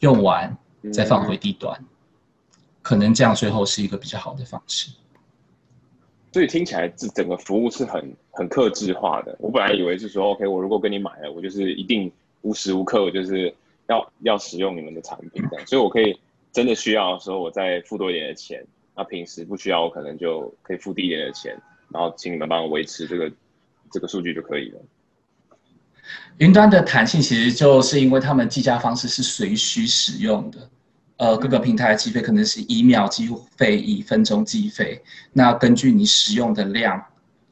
[0.00, 0.56] 用完
[0.92, 1.78] 再放回地端，
[2.82, 4.90] 可能这样最后是一个比较好的方式。
[6.32, 9.36] 所以听起来这整个服务是很很克制化的。
[9.40, 12.10] 我本来以为是说，OK，我如果跟你买了，我就是一定
[12.42, 13.54] 无时无刻我就是
[13.88, 16.18] 要要使用你们的产品的，所以我可以
[16.52, 18.64] 真的需要的时候，我再付多一点的钱。
[18.96, 21.56] 那平时不需要，我可能就可以付低一点的钱，
[21.90, 23.32] 然后请你们帮我维持这个
[23.90, 24.80] 这个数据就可以了。
[26.38, 30.68] 云端的弹性其实就是因为他们计价方式是随需使用的。
[31.16, 37.02] 呃，各个平台的计费可能是以秒计费、以分钟计费，那根据你使用的量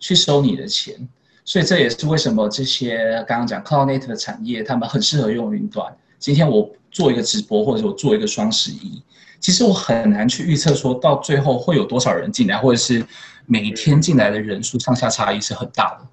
[0.01, 1.09] 去收你的钱，
[1.49, 5.91] 所以这也是为什么这些刚刚讲 cloud native 的产业，他们很适合用云端。
[6.19, 9.03] 今天我做一个直播，或者我做一个双十一，
[9.41, 13.03] 其实我很难去预测说到最后会有多少人进来，或者是
[13.47, 16.07] 每天进来的人数上下差异是很大的。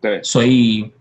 [0.00, 0.92] 对，所以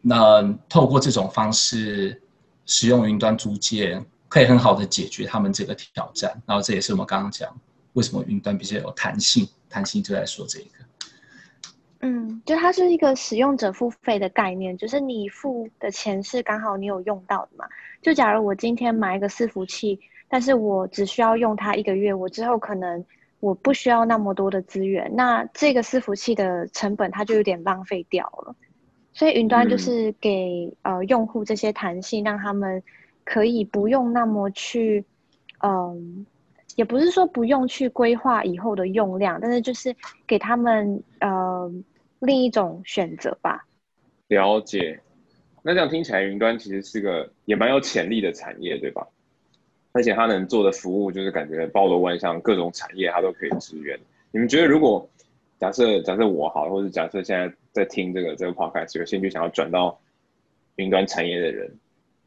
[0.00, 2.22] 那透过这种方式
[2.64, 4.02] 使用云端租借。
[4.30, 7.52] 可以很好的解决他们这个挑战，然后这也是我们刚刚讲
[7.94, 10.79] 为什么云端比较有弹性，弹性就在说这个。
[12.00, 17.66] 嗯，就它是一个使用者付费的概念，就是你付的钱是刚好你有用到的嘛。
[18.02, 23.04] 就假如我今天买一个伺服器，但是我只需要用它一个月，我之后可能
[23.40, 28.54] 我不需要那么多的资源，那这个伺服器的成本它就有点浪费掉了。
[29.12, 32.82] 所以云端就是给呃用户这些弹性，让他们。
[33.22, 35.04] 可以不用那么去，
[35.62, 36.26] 嗯，
[36.74, 39.94] 也不是说不用去规划以后的用量，但是就是
[40.26, 41.70] 给他们呃
[42.20, 43.66] 另一种选择吧。
[44.28, 45.00] 了解，
[45.62, 49.06] 那这样听起来，云端其实是个也蛮有潜力的产业，对吧？
[49.92, 53.98] 而且它能做的服务就是感觉包罗万象，各种产业它都可以支援。
[54.30, 55.08] 你们觉得，如果
[55.58, 60.00] 假设假设我好，或者假设现在在听这个这个 podcast 有兴趣想要转到
[60.76, 61.76] 云端产业的人？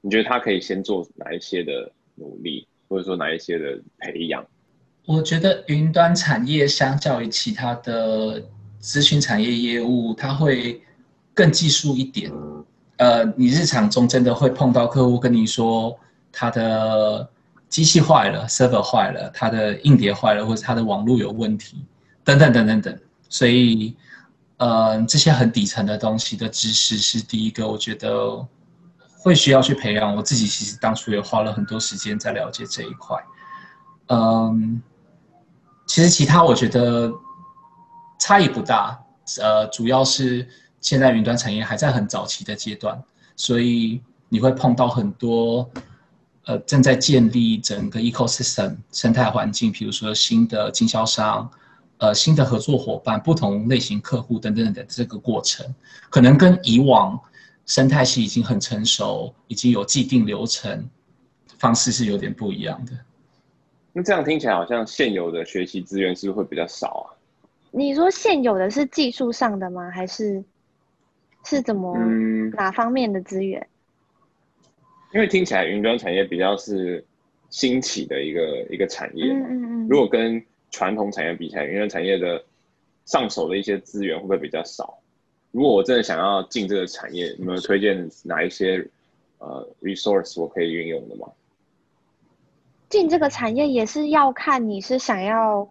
[0.01, 4.45] 你觉得他可以先做哪一些的努力，或者说哪一些的培养？
[5.05, 8.43] 我觉得云端产业相较于其他的
[8.83, 10.83] 咨询产业业务，它会
[11.33, 12.29] 更技术一点。
[12.97, 15.97] 呃，你日常中真的会碰到客户跟你说，
[16.31, 17.27] 他的
[17.69, 21.85] 机器坏了，server 坏了，他的硬碟坏了，或者他的网络有问题，
[22.23, 22.99] 等等等等等。
[23.29, 23.95] 所以，
[24.57, 28.45] 呃，这些很底层的东西的知识是第一个，我觉得。
[29.25, 33.17] 会需要去培养，我自己其实当初也花了很多时间在了解这一块。
[34.07, 34.81] 嗯，
[35.85, 37.09] 其实其他我觉得
[38.19, 39.01] 差异不大，
[39.41, 40.47] 呃，主要是
[40.81, 43.01] 现在云端产业还在很早期的阶段，
[43.35, 45.69] 所以你会碰到很多
[46.45, 51.49] 呃正在建立整个 ecosystem 生态环境，比如说新的经销商、
[51.97, 55.65] 呃新的合作伙伴、不同类型客户等等的这个过程，
[56.09, 57.19] 可能跟以往。
[57.65, 60.85] 生态系已经很成熟，已经有既定流程，
[61.57, 62.91] 方式是有点不一样的。
[63.93, 67.07] 那这样听起来好像现有的学习资源是不是会比较少啊？
[67.75, 69.89] 你说现有的是技术上的吗？
[69.89, 70.43] 还是
[71.43, 71.97] 是怎么
[72.51, 73.67] 哪方面的资源？
[75.11, 77.03] 因为听起来云端产业比较是
[77.49, 79.47] 兴起的一个一个产业嘛。
[79.49, 79.87] 嗯嗯嗯。
[79.89, 82.43] 如果跟传统产业比起来，云端产业的
[83.05, 84.99] 上手的一些资源会不会比较少？
[85.49, 88.87] 如果我真的想要进这个产业，你们推荐哪一些
[89.39, 91.27] 呃 resource 我可以运用的吗？
[92.87, 95.67] 进这个产业也是要看你是想要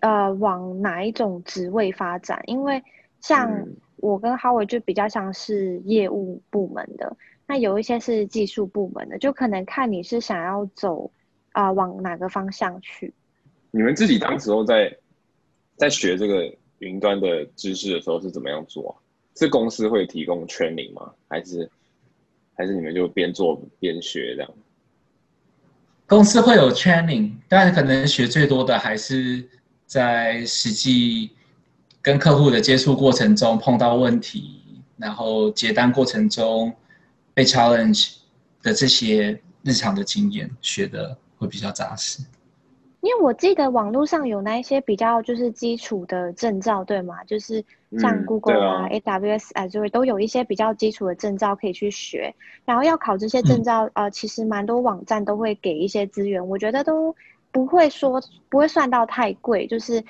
[0.00, 2.82] 呃往哪一种职位发展，因为
[3.20, 11.10] 像我跟 Howard 就比较像是业务部门的，那有一些是技术部门的，就可能看你是想要走
[11.52, 13.12] 啊往哪个方向去。
[13.70, 14.96] 你们自己当时候在
[15.76, 18.96] 在学这个云端的知识的时候是怎么样做？
[19.36, 21.12] 是公司会提供 training 吗？
[21.28, 21.70] 还是
[22.54, 24.50] 还是你们就边做边学这样？
[26.06, 29.48] 公司会有 training，但是可能学最多的还是
[29.90, 31.32] 在实际
[32.00, 34.60] 跟客户的接触过程中碰到问题，
[34.96, 36.72] 然后接单过程中。
[37.32, 38.16] 被 challenge
[38.60, 42.22] 的这些日常的经验学的会比较扎实，
[43.00, 47.22] 因为我记得网络上有那一些比较就是基础的证照，对吗？
[47.24, 47.64] 就是
[47.98, 52.34] 像 Google 啊、AWS 啊，就会都有一些比较基础的证照可以去学。
[52.66, 57.14] 然后要考这些证照，呃，其实蛮多网站都会给一些资源，我觉得都
[57.52, 60.02] 不会说不会算到太贵，就是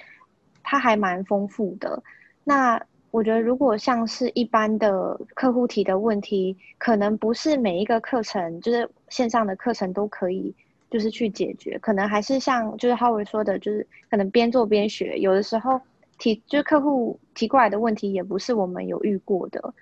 [0.62, 2.03] 它还蛮丰富的。
[2.45, 2.80] 那
[3.11, 10.55] 我觉得，如果像是一般的客户提的问题，可能不是每一个课程，就是线上的课程都可以，
[10.88, 11.76] 就是去解决。
[11.80, 15.18] 可能还是像就是浩伟说的，就是可能边做边学。
[15.18, 15.80] 有的时候
[16.18, 19.74] 提就是客户提过来的问题，也不是我们有遇过的。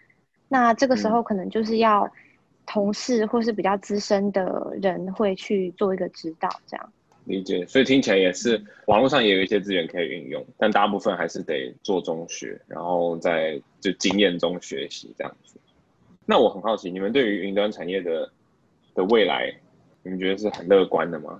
[0.48, 2.10] 那这个时候可能就是要
[2.64, 6.92] 同事或是比较资深的人会去做一个指导，这样。
[7.28, 15.54] 理解，所以听起来也是网络上也有一些资源可以运用，但大部分还是得做中学，然后在就经验中学习这样子。
[16.24, 18.30] 那我很好奇，你们对于云端产业的
[18.94, 19.54] 的未来，
[20.02, 21.38] 你们觉得是很乐观的吗？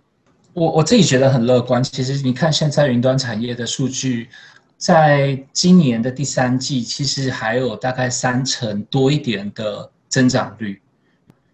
[0.53, 1.83] 我我自己觉得很乐观。
[1.83, 4.29] 其实你看现在云端产业的数据，
[4.77, 10.81] 在今年的第三季，其实还有大概三成多一点的增长率。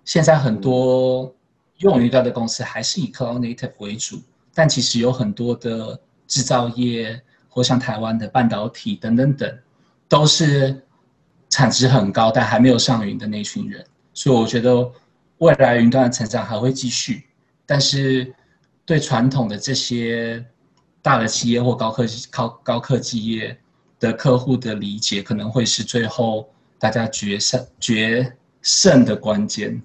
[0.04, 1.32] 现在很多。
[1.78, 4.20] 用云端的公司还是以 cloud native 为主，
[4.54, 9.58] 但其实有很多的制造业或像台湾的半导体等等等，
[10.08, 10.86] 都是
[11.50, 13.84] 产值很高但还没有上云的那群人。
[14.12, 14.90] 所以我觉得
[15.38, 17.24] 未来云端的成长还会继续，
[17.66, 18.32] 但是
[18.86, 20.44] 对传统的这些
[21.02, 23.58] 大的企业或高科技高高科技业
[23.98, 26.48] 的客户的理解，可能会是最后
[26.78, 29.82] 大家决胜决胜的关键。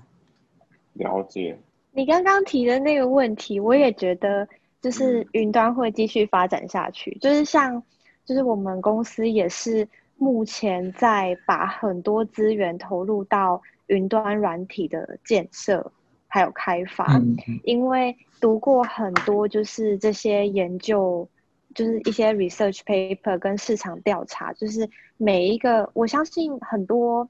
[0.93, 1.57] 了解。
[1.99, 4.47] 你刚刚提的那个问题，我也觉得
[4.81, 7.11] 就是云端会继续发展下去。
[7.19, 7.83] 就是像，
[8.23, 9.85] 就是我们公司也是
[10.15, 15.91] 目前在把很多资源投入到云端软体的建设
[16.29, 17.21] 还有开发。
[17.65, 21.27] 因为读过很多就是这些研究，
[21.75, 27.27] 就是一些 research paper 跟市场调查，就是每一个我相信很多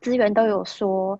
[0.00, 1.18] 资源都有说，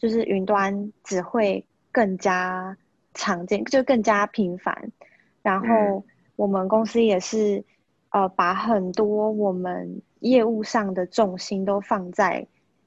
[0.00, 1.64] 就是云端只会。
[1.94, 2.76] 更加
[3.14, 4.90] 常见，就更加频繁。
[5.40, 7.62] 然后我们公司也是，
[8.10, 12.44] 呃，把很多我们业务上的重心都放在，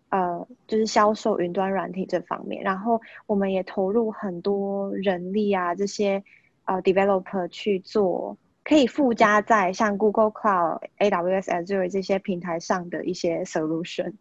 [0.09, 2.61] 呃，就是销售云端软体这方面。
[2.61, 6.21] 然后我们也投入很多人力啊，这些
[6.65, 14.11] 呃 developer 去做，可以附加在像 Google Cloud、AWS、Azure 这些平台上的一些 solution。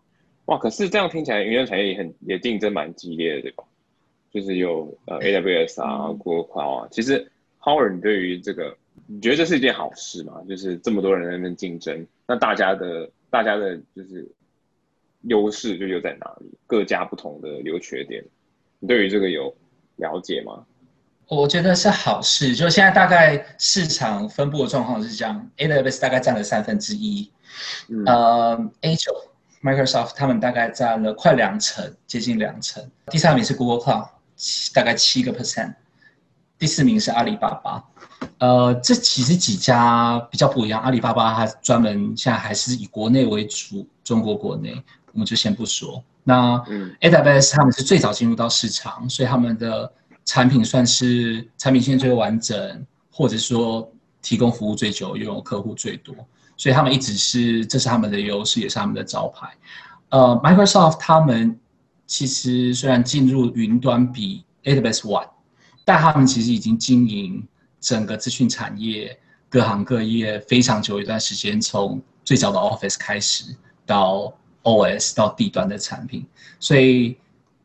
[0.45, 3.64] 哇，可是这样听起来，云端产业也很也竞争蛮激烈的，对吧？
[4.37, 6.89] 就是有呃 AWS 啊，Google Cloud 啊。
[6.91, 7.26] 其实
[7.62, 8.76] Howard，你对于这个，
[9.07, 10.43] 你觉得这是一件好事吗？
[10.47, 14.28] 就是这么多人在那边竞争，那大家的大家的就是
[15.22, 16.53] 优势就又在哪里？
[16.66, 18.22] 各家不同的优缺点，
[18.78, 19.57] 你对于这个有
[19.97, 20.66] 了解吗？
[21.28, 22.55] 我觉得是好事。
[22.55, 27.28] 就现在大概市场分布的状况是这样：AWS 大概占了三分之一，
[28.05, 29.24] 呃，Azure、
[29.61, 32.89] Microsoft 他们大概占了快两成，接近两成。
[33.07, 34.09] 第三名是 Google Cloud。
[34.74, 35.74] 大概七个 percent，
[36.59, 37.82] 第四名是阿里巴巴，
[38.39, 40.80] 呃，这其实几家比较不一样。
[40.82, 44.74] 阿里巴巴它专门现在还是以国内为主，中国国内
[45.12, 46.03] 我们就先不说。
[46.22, 46.59] 那
[47.01, 49.91] AWS 他们是最早进入到市场，所以他们的
[50.24, 56.14] 产品算是产品线最完整，或者说提供服务最久，拥有客户最多，
[56.57, 59.49] 所以他们一直是这是他们的优势，也是他们的招牌。
[60.11, 61.59] 呃，Microsoft 他们。
[62.07, 65.28] 其实虽然进入云端比 AWS 晚，
[65.84, 67.46] 但他们其实已经经营
[67.80, 73.54] 整个资讯产业各行各业非常久一段时间，从最早的 Office 开始
[73.84, 74.32] 到
[74.62, 76.26] OS 到地端的产品，
[76.59, 77.16] 所以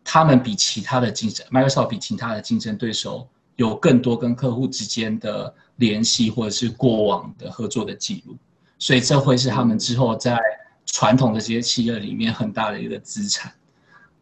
[0.04, 8.36] 他们比其他的竞争 Microsoft 比其他的竞争对手有更多跟客户之间的联系或者是过往的合作的记录，
[8.80, 10.40] 所以这会是他们之后在
[10.86, 13.52] 传统的这些企业里面很大的一个资产。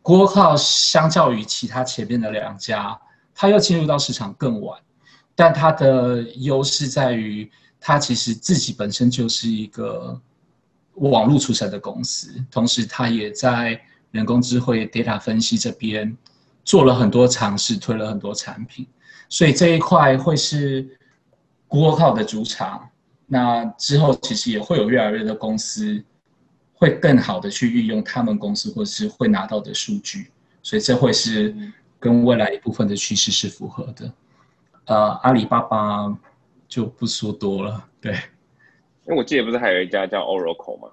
[0.02, 3.00] 郭浩相较于其他前面的两家，
[3.36, 4.80] 它又进入到市场更晚，
[5.36, 10.20] 但它的优势在于，它其实自己本身就是一个
[10.96, 13.80] 网络出身的公司，同时它也在
[14.12, 16.18] 人工智慧、data 分析这边
[16.64, 18.88] 做了很多尝试，推了很多产品，
[19.28, 20.98] 所以这一块会是
[21.68, 22.90] 郭浩的主场。
[23.28, 26.04] 那之后其实也会有越来越多公司
[26.80, 30.32] 会更好的去运用他们公司或是会拿到的数据，
[30.64, 31.54] 所以这会是
[32.00, 34.12] 跟未来一部分的趋势是符合的。
[34.86, 36.18] 呃，阿里巴巴
[36.70, 38.14] 就不说多了，对。
[38.14, 40.88] 因为我记得不是还有一家叫 Oracle 吗？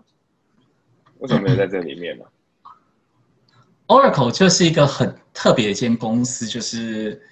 [1.18, 2.24] 为什么没有在这里面呢？
[3.86, 7.22] Oracle 就是一个很特别的一间公司，就是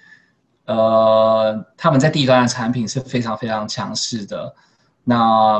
[0.65, 4.55] 呃，他们在地端的产品是非常非常强势的。
[5.03, 5.59] 那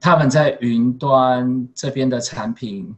[0.00, 2.94] 他们在云端这边的产品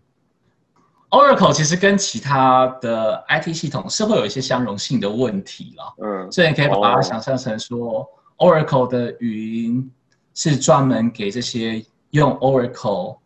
[1.08, 5.94] ，Oracle 其实跟其他的 IT 系统是会有一些相容性的问题了。
[6.04, 9.90] 嗯，所以你可以把它想象成说，Oracle 的云
[10.34, 13.16] 是专门给这些用 Oracle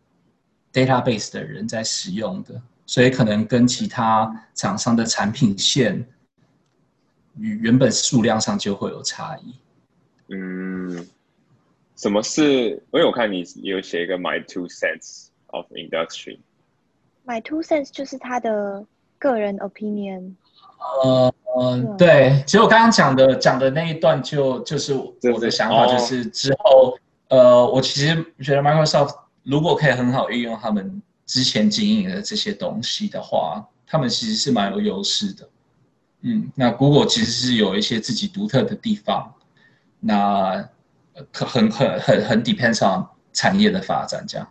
[0.71, 6.07] database 的人在使用的，所以可能跟其他厂商的产品线
[7.37, 9.55] 与原本数量上就会有差异。
[10.29, 11.07] 嗯。
[11.95, 12.71] 什么是？
[12.71, 16.39] 因为我看你有写一个 My Two Cents of Industry。
[17.25, 18.85] My Two Cents 就是他的
[19.17, 20.33] 个人 opinion。
[21.03, 26.97] 呃嗯，对，其实我刚刚讲的讲的那一段，就就是我的想法，就是之后，
[27.29, 35.49] 呃，我其实觉得 Microsoft 如果可以很好运用他们之前经营的这些东西的话，他们其实是蛮有优势的。
[36.21, 39.33] 嗯，那 Google 其实是有一些自己独特的地方。
[39.99, 40.67] 那可
[41.31, 44.47] 很很很很 depends on 产业的发展，这样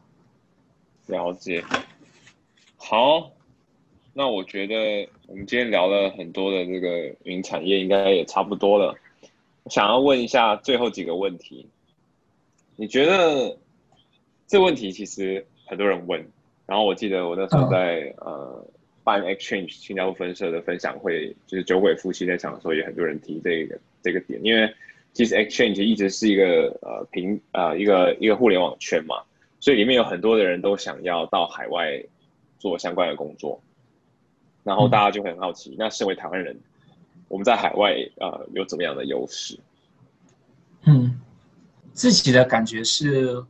[1.06, 1.62] 了解。
[2.76, 3.30] 好，
[4.14, 8.94] 那我觉得我们今天聊了很多的这个云产业，应该也差不多了。
[9.66, 11.68] 想要问一下最后几个问题，
[12.76, 13.58] 你觉得
[14.46, 16.26] 这问题其实很多人问，
[16.64, 18.66] 然后我记得我那时候在呃
[19.02, 24.74] 办 Exchange 新加坡分社的分享会，就是酒鬼夫妻在场的时候，也很多人提这个这个点，因为。
[25.14, 29.22] 其实 Exchange 一直是一个呃平呃一个一个互联网圈嘛，
[29.60, 32.02] 所以里面有很多的人都想要到海外
[32.58, 33.62] 做相关的工作，
[34.64, 36.58] 然后大家就会很好奇，那身为台湾人，
[37.28, 39.56] 我们在海外呃有怎么样的优势？
[40.82, 41.20] 嗯，
[41.92, 43.40] 自己的感觉是，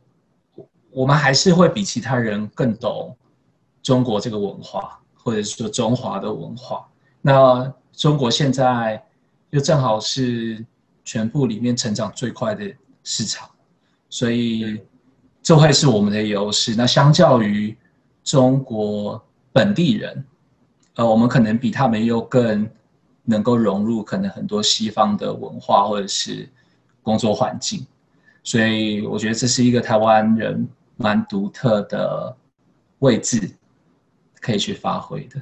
[0.91, 3.17] 我们还是会比其他人更懂
[3.81, 6.87] 中国这个文化，或者说中华的文化。
[7.23, 9.03] 那中国现在
[9.49, 10.63] 又正好是。
[11.05, 12.65] 全部里面成长最快的
[13.03, 13.47] 市场，
[14.09, 14.81] 所以
[15.43, 16.75] 这会是我们的优势。
[16.75, 17.77] 那相较于
[18.23, 20.25] 中国本地人，
[20.95, 22.67] 呃，我们可能比他们又更
[23.23, 26.49] 能够融入可能很多西方的文化或者是
[27.03, 27.85] 工作环境，
[28.43, 32.35] 所以我觉得这是一个台湾人蛮独特的
[32.97, 33.55] 位置，
[34.41, 35.39] 可以去发挥的。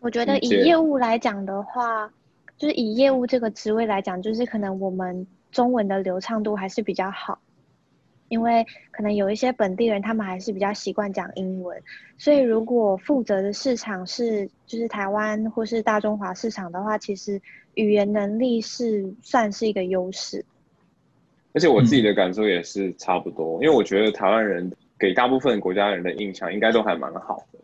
[0.00, 2.10] 我觉得以业务来讲的话。
[2.56, 7.38] 就是以业务这个职位来讲，就是可能我们中文的流畅度还是比较好，
[8.28, 11.82] 因为可能有一些本地人他们还是比较习惯讲英文，
[12.16, 17.40] 所以如果负责的市场是就是台湾或是大中华市场的话，其实
[17.74, 20.44] 语言能力是算是一个优势。
[21.52, 27.58] 而且我自己的感受也是差不多，因为我觉得台湾人给大部分国家人的印象应该都还蛮好的。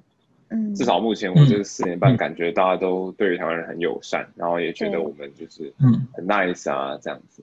[0.52, 7.40] 嗯，至少目前我这四年半，感觉大家都对于台湾人很友善，然后也觉得我们就是嗯很 nice 啊这样子，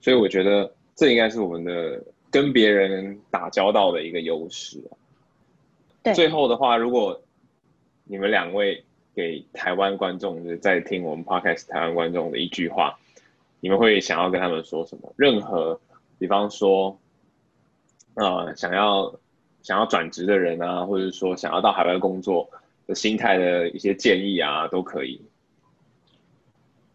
[0.00, 4.82] 所以我觉得这应该是我们的跟别人打交道的一个优势。
[6.02, 7.22] 对，最后的话，如果
[8.02, 8.82] 你们两位
[9.14, 12.98] 给台湾观众就是在听我们 podcast 台湾观众的一句话，
[13.60, 15.12] 你们会想要跟他们说什么？
[15.16, 15.80] 任何，
[16.18, 16.98] 比方说，
[18.14, 19.14] 呃，想要。
[19.62, 22.48] 想要转职的人啊，或者说想要到海外工作
[22.86, 25.20] 的心态的一些建议啊，都可以。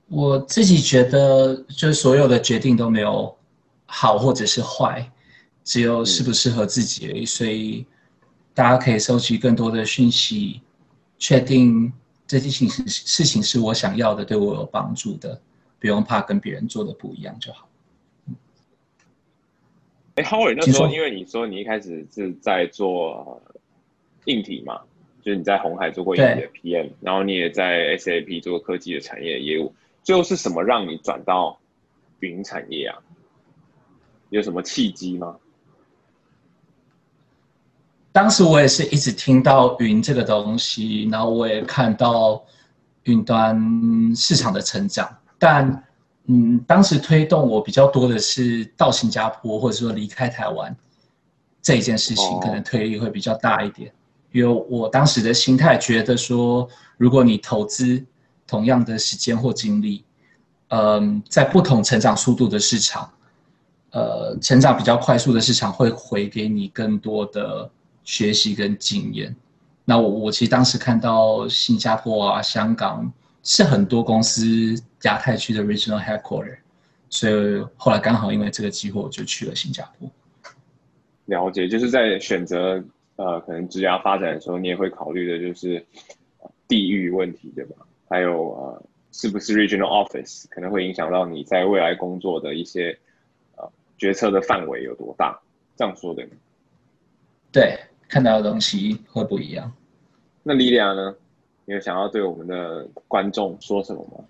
[0.07, 3.35] 我自己觉得，就是所有的决定都没有
[3.85, 5.11] 好或者是坏，
[5.63, 7.25] 只有适不适合自己而已。
[7.25, 7.85] 所以
[8.53, 10.61] 大家可以收集更多的讯息，
[11.17, 11.91] 确定
[12.27, 15.41] 这件事情事情是我想要的，对我有帮助的，
[15.79, 17.64] 不用怕跟别人做的不一样就好。
[20.15, 23.41] 哎，Howard，那时候因为你说你一开始是在做
[24.25, 24.79] 硬体嘛，
[25.21, 31.59] 就是你在红海做过硬体的 PM，然后你也在 SAP 做科技的产业业务，最后是什么让你转到
[32.21, 32.97] 云产业啊？
[34.29, 35.35] 有什么契机吗？
[38.13, 42.41] 当时我也是一直听到云这个东西，然后我也看到
[43.03, 45.84] 云端市场的成长，但。
[46.27, 50.75] 嗯，当时推动我比较多的是到新加坡，或者说离开台湾
[51.61, 53.91] 这一件事情，可能推力会比较大一点。
[54.31, 56.67] 因为我当时的心态觉得说，
[56.97, 58.03] 如果你投资
[58.47, 60.03] 同样的时间或精力，
[60.69, 63.09] 嗯，在不同成长速度的市场，
[63.91, 67.69] 呃，成长比较快速的市场会回给你更多的
[68.03, 69.33] 学习跟经验。
[69.85, 73.09] 那我我其实当时看到新加坡啊、香港
[73.43, 74.75] 是很多公司
[75.07, 76.57] 亚太区的 regional headquarter，
[77.09, 80.09] 所以后来刚好因为这个机会，我就去了新加坡。
[81.25, 82.83] 了解，就是在选择
[83.15, 85.83] 呃可能职业发展的时候，你也会考虑的就是
[86.67, 87.85] 地域问题，对吧？
[88.07, 92.97] 还有呃是不是 regional office 可能会影响到你在未来工作的一些
[93.55, 95.39] 呃决策的范围有多大？
[95.75, 96.25] 这样说的。
[97.51, 99.71] 对，看到的东西会不一样。
[100.43, 101.15] 那莉莉亚呢？
[101.67, 104.23] 你有想要对我们的观众说什么吗？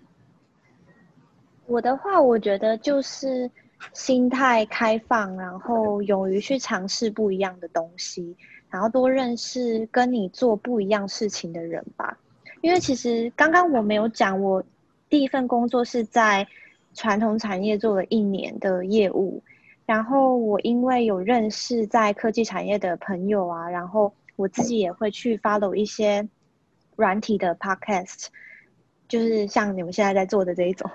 [1.66, 3.50] 我的话，我觉得就是
[3.92, 8.36] 心态开放，然后勇于去尝试不一样的东西，
[8.70, 12.16] 然后多认识跟你做不一样事情的人吧。
[12.62, 14.62] 因为其实刚刚我没有讲，我
[15.08, 16.46] 第一份工作是在
[16.94, 19.42] 传统产业做了一年的业务，
[19.84, 26.28] 然后我因为有认识在科技产业的朋友啊，然后我自己也会去 follow 一些
[26.94, 28.26] 软体的 podcast，
[29.08, 30.88] 就是像你们现在在做的这一种。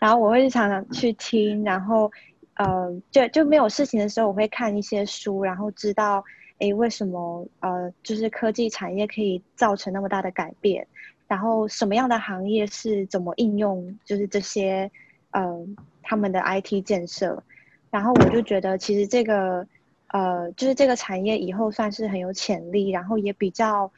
[0.00, 2.10] 然后我会常常去听，然后，
[2.56, 6.22] 呃，就就没有事情的时候，我会看一些书，然后知道，
[6.58, 10.86] 哎，为什么呃，就是科技产业可以造成那么大的改变，
[11.28, 14.90] 然后什么样的行业是怎么应用，就是这些，
[15.30, 15.66] 呃，
[16.02, 17.42] 他们的 IT 建设，
[17.90, 19.66] 然后我就觉得其实这个，
[20.08, 23.90] 呃，就是这个产业以后算是很有潜力，然后也比较，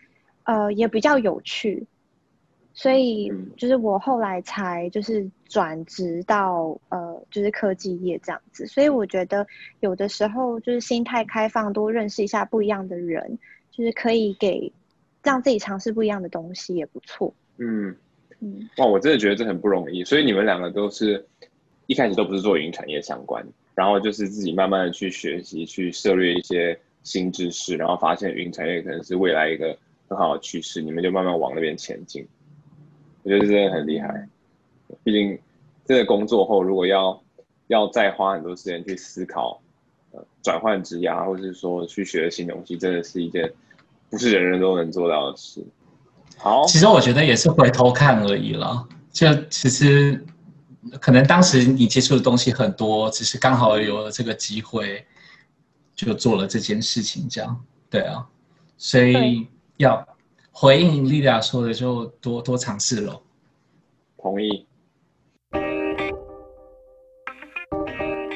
[0.45, 1.87] 呃，也比较有趣。
[2.75, 9.47] 所以就是我后来才就是转职到呃就是科技业这样子，所以我觉得
[9.81, 13.39] 有的时候就是心态开放，多认识一下不一样的人，
[13.71, 14.73] 就是可以给
[15.23, 17.35] 让自己尝试不一样的东西也不错。
[17.59, 17.95] 嗯
[18.41, 20.03] 嗯，哇，我真的觉得这很不容易。
[20.03, 21.25] 所以你们两个都是
[21.87, 29.77] 一开始都不是做云产业相关，然后就是自己慢慢的去学习，去涉猎一些新知识，然后发现云产业可能是未来一个
[30.09, 32.27] 很好的趋势，你们就慢慢往那边前进。
[33.25, 34.29] 我觉得真的很厉害，
[35.05, 35.39] 毕竟
[35.85, 37.23] 这个工作后，如果要
[37.69, 39.63] 要再花很多时间去思考，
[40.11, 43.53] 呃，转换职涯，或者是说去学新东西，真的是一件
[44.11, 45.65] 不是人人都能做到的事。
[46.37, 48.89] 好，其实我觉得也是回头看而已了。
[49.13, 50.25] 就其实
[51.01, 55.07] 可能当时你接触的东西很多，只是刚好有了这个机会，
[55.95, 58.27] 就做了这件事情，这样对啊。
[58.77, 59.47] 所以
[59.77, 60.05] 要。
[60.53, 63.23] 回应莉莉亚说的，就多多尝试喽。
[64.19, 64.67] 同意。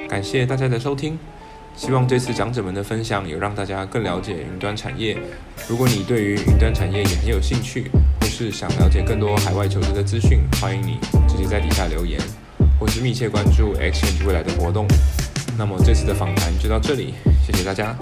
[0.09, 1.19] 感谢大家的收听，
[1.77, 5.17] 希望这次讲者们的分享有让大家更了解云端产业。
[5.69, 7.91] 如果你对于云端产业也很有兴趣，
[8.21, 10.99] 或是想了解更多海外求职的资讯，欢迎你
[11.29, 12.19] 直接在底下留言，
[12.81, 14.87] 或是密切关注 Exchange 未来的活动。
[15.59, 17.15] 那么这次的访谈就到这里，
[17.45, 17.95] 谢谢大家。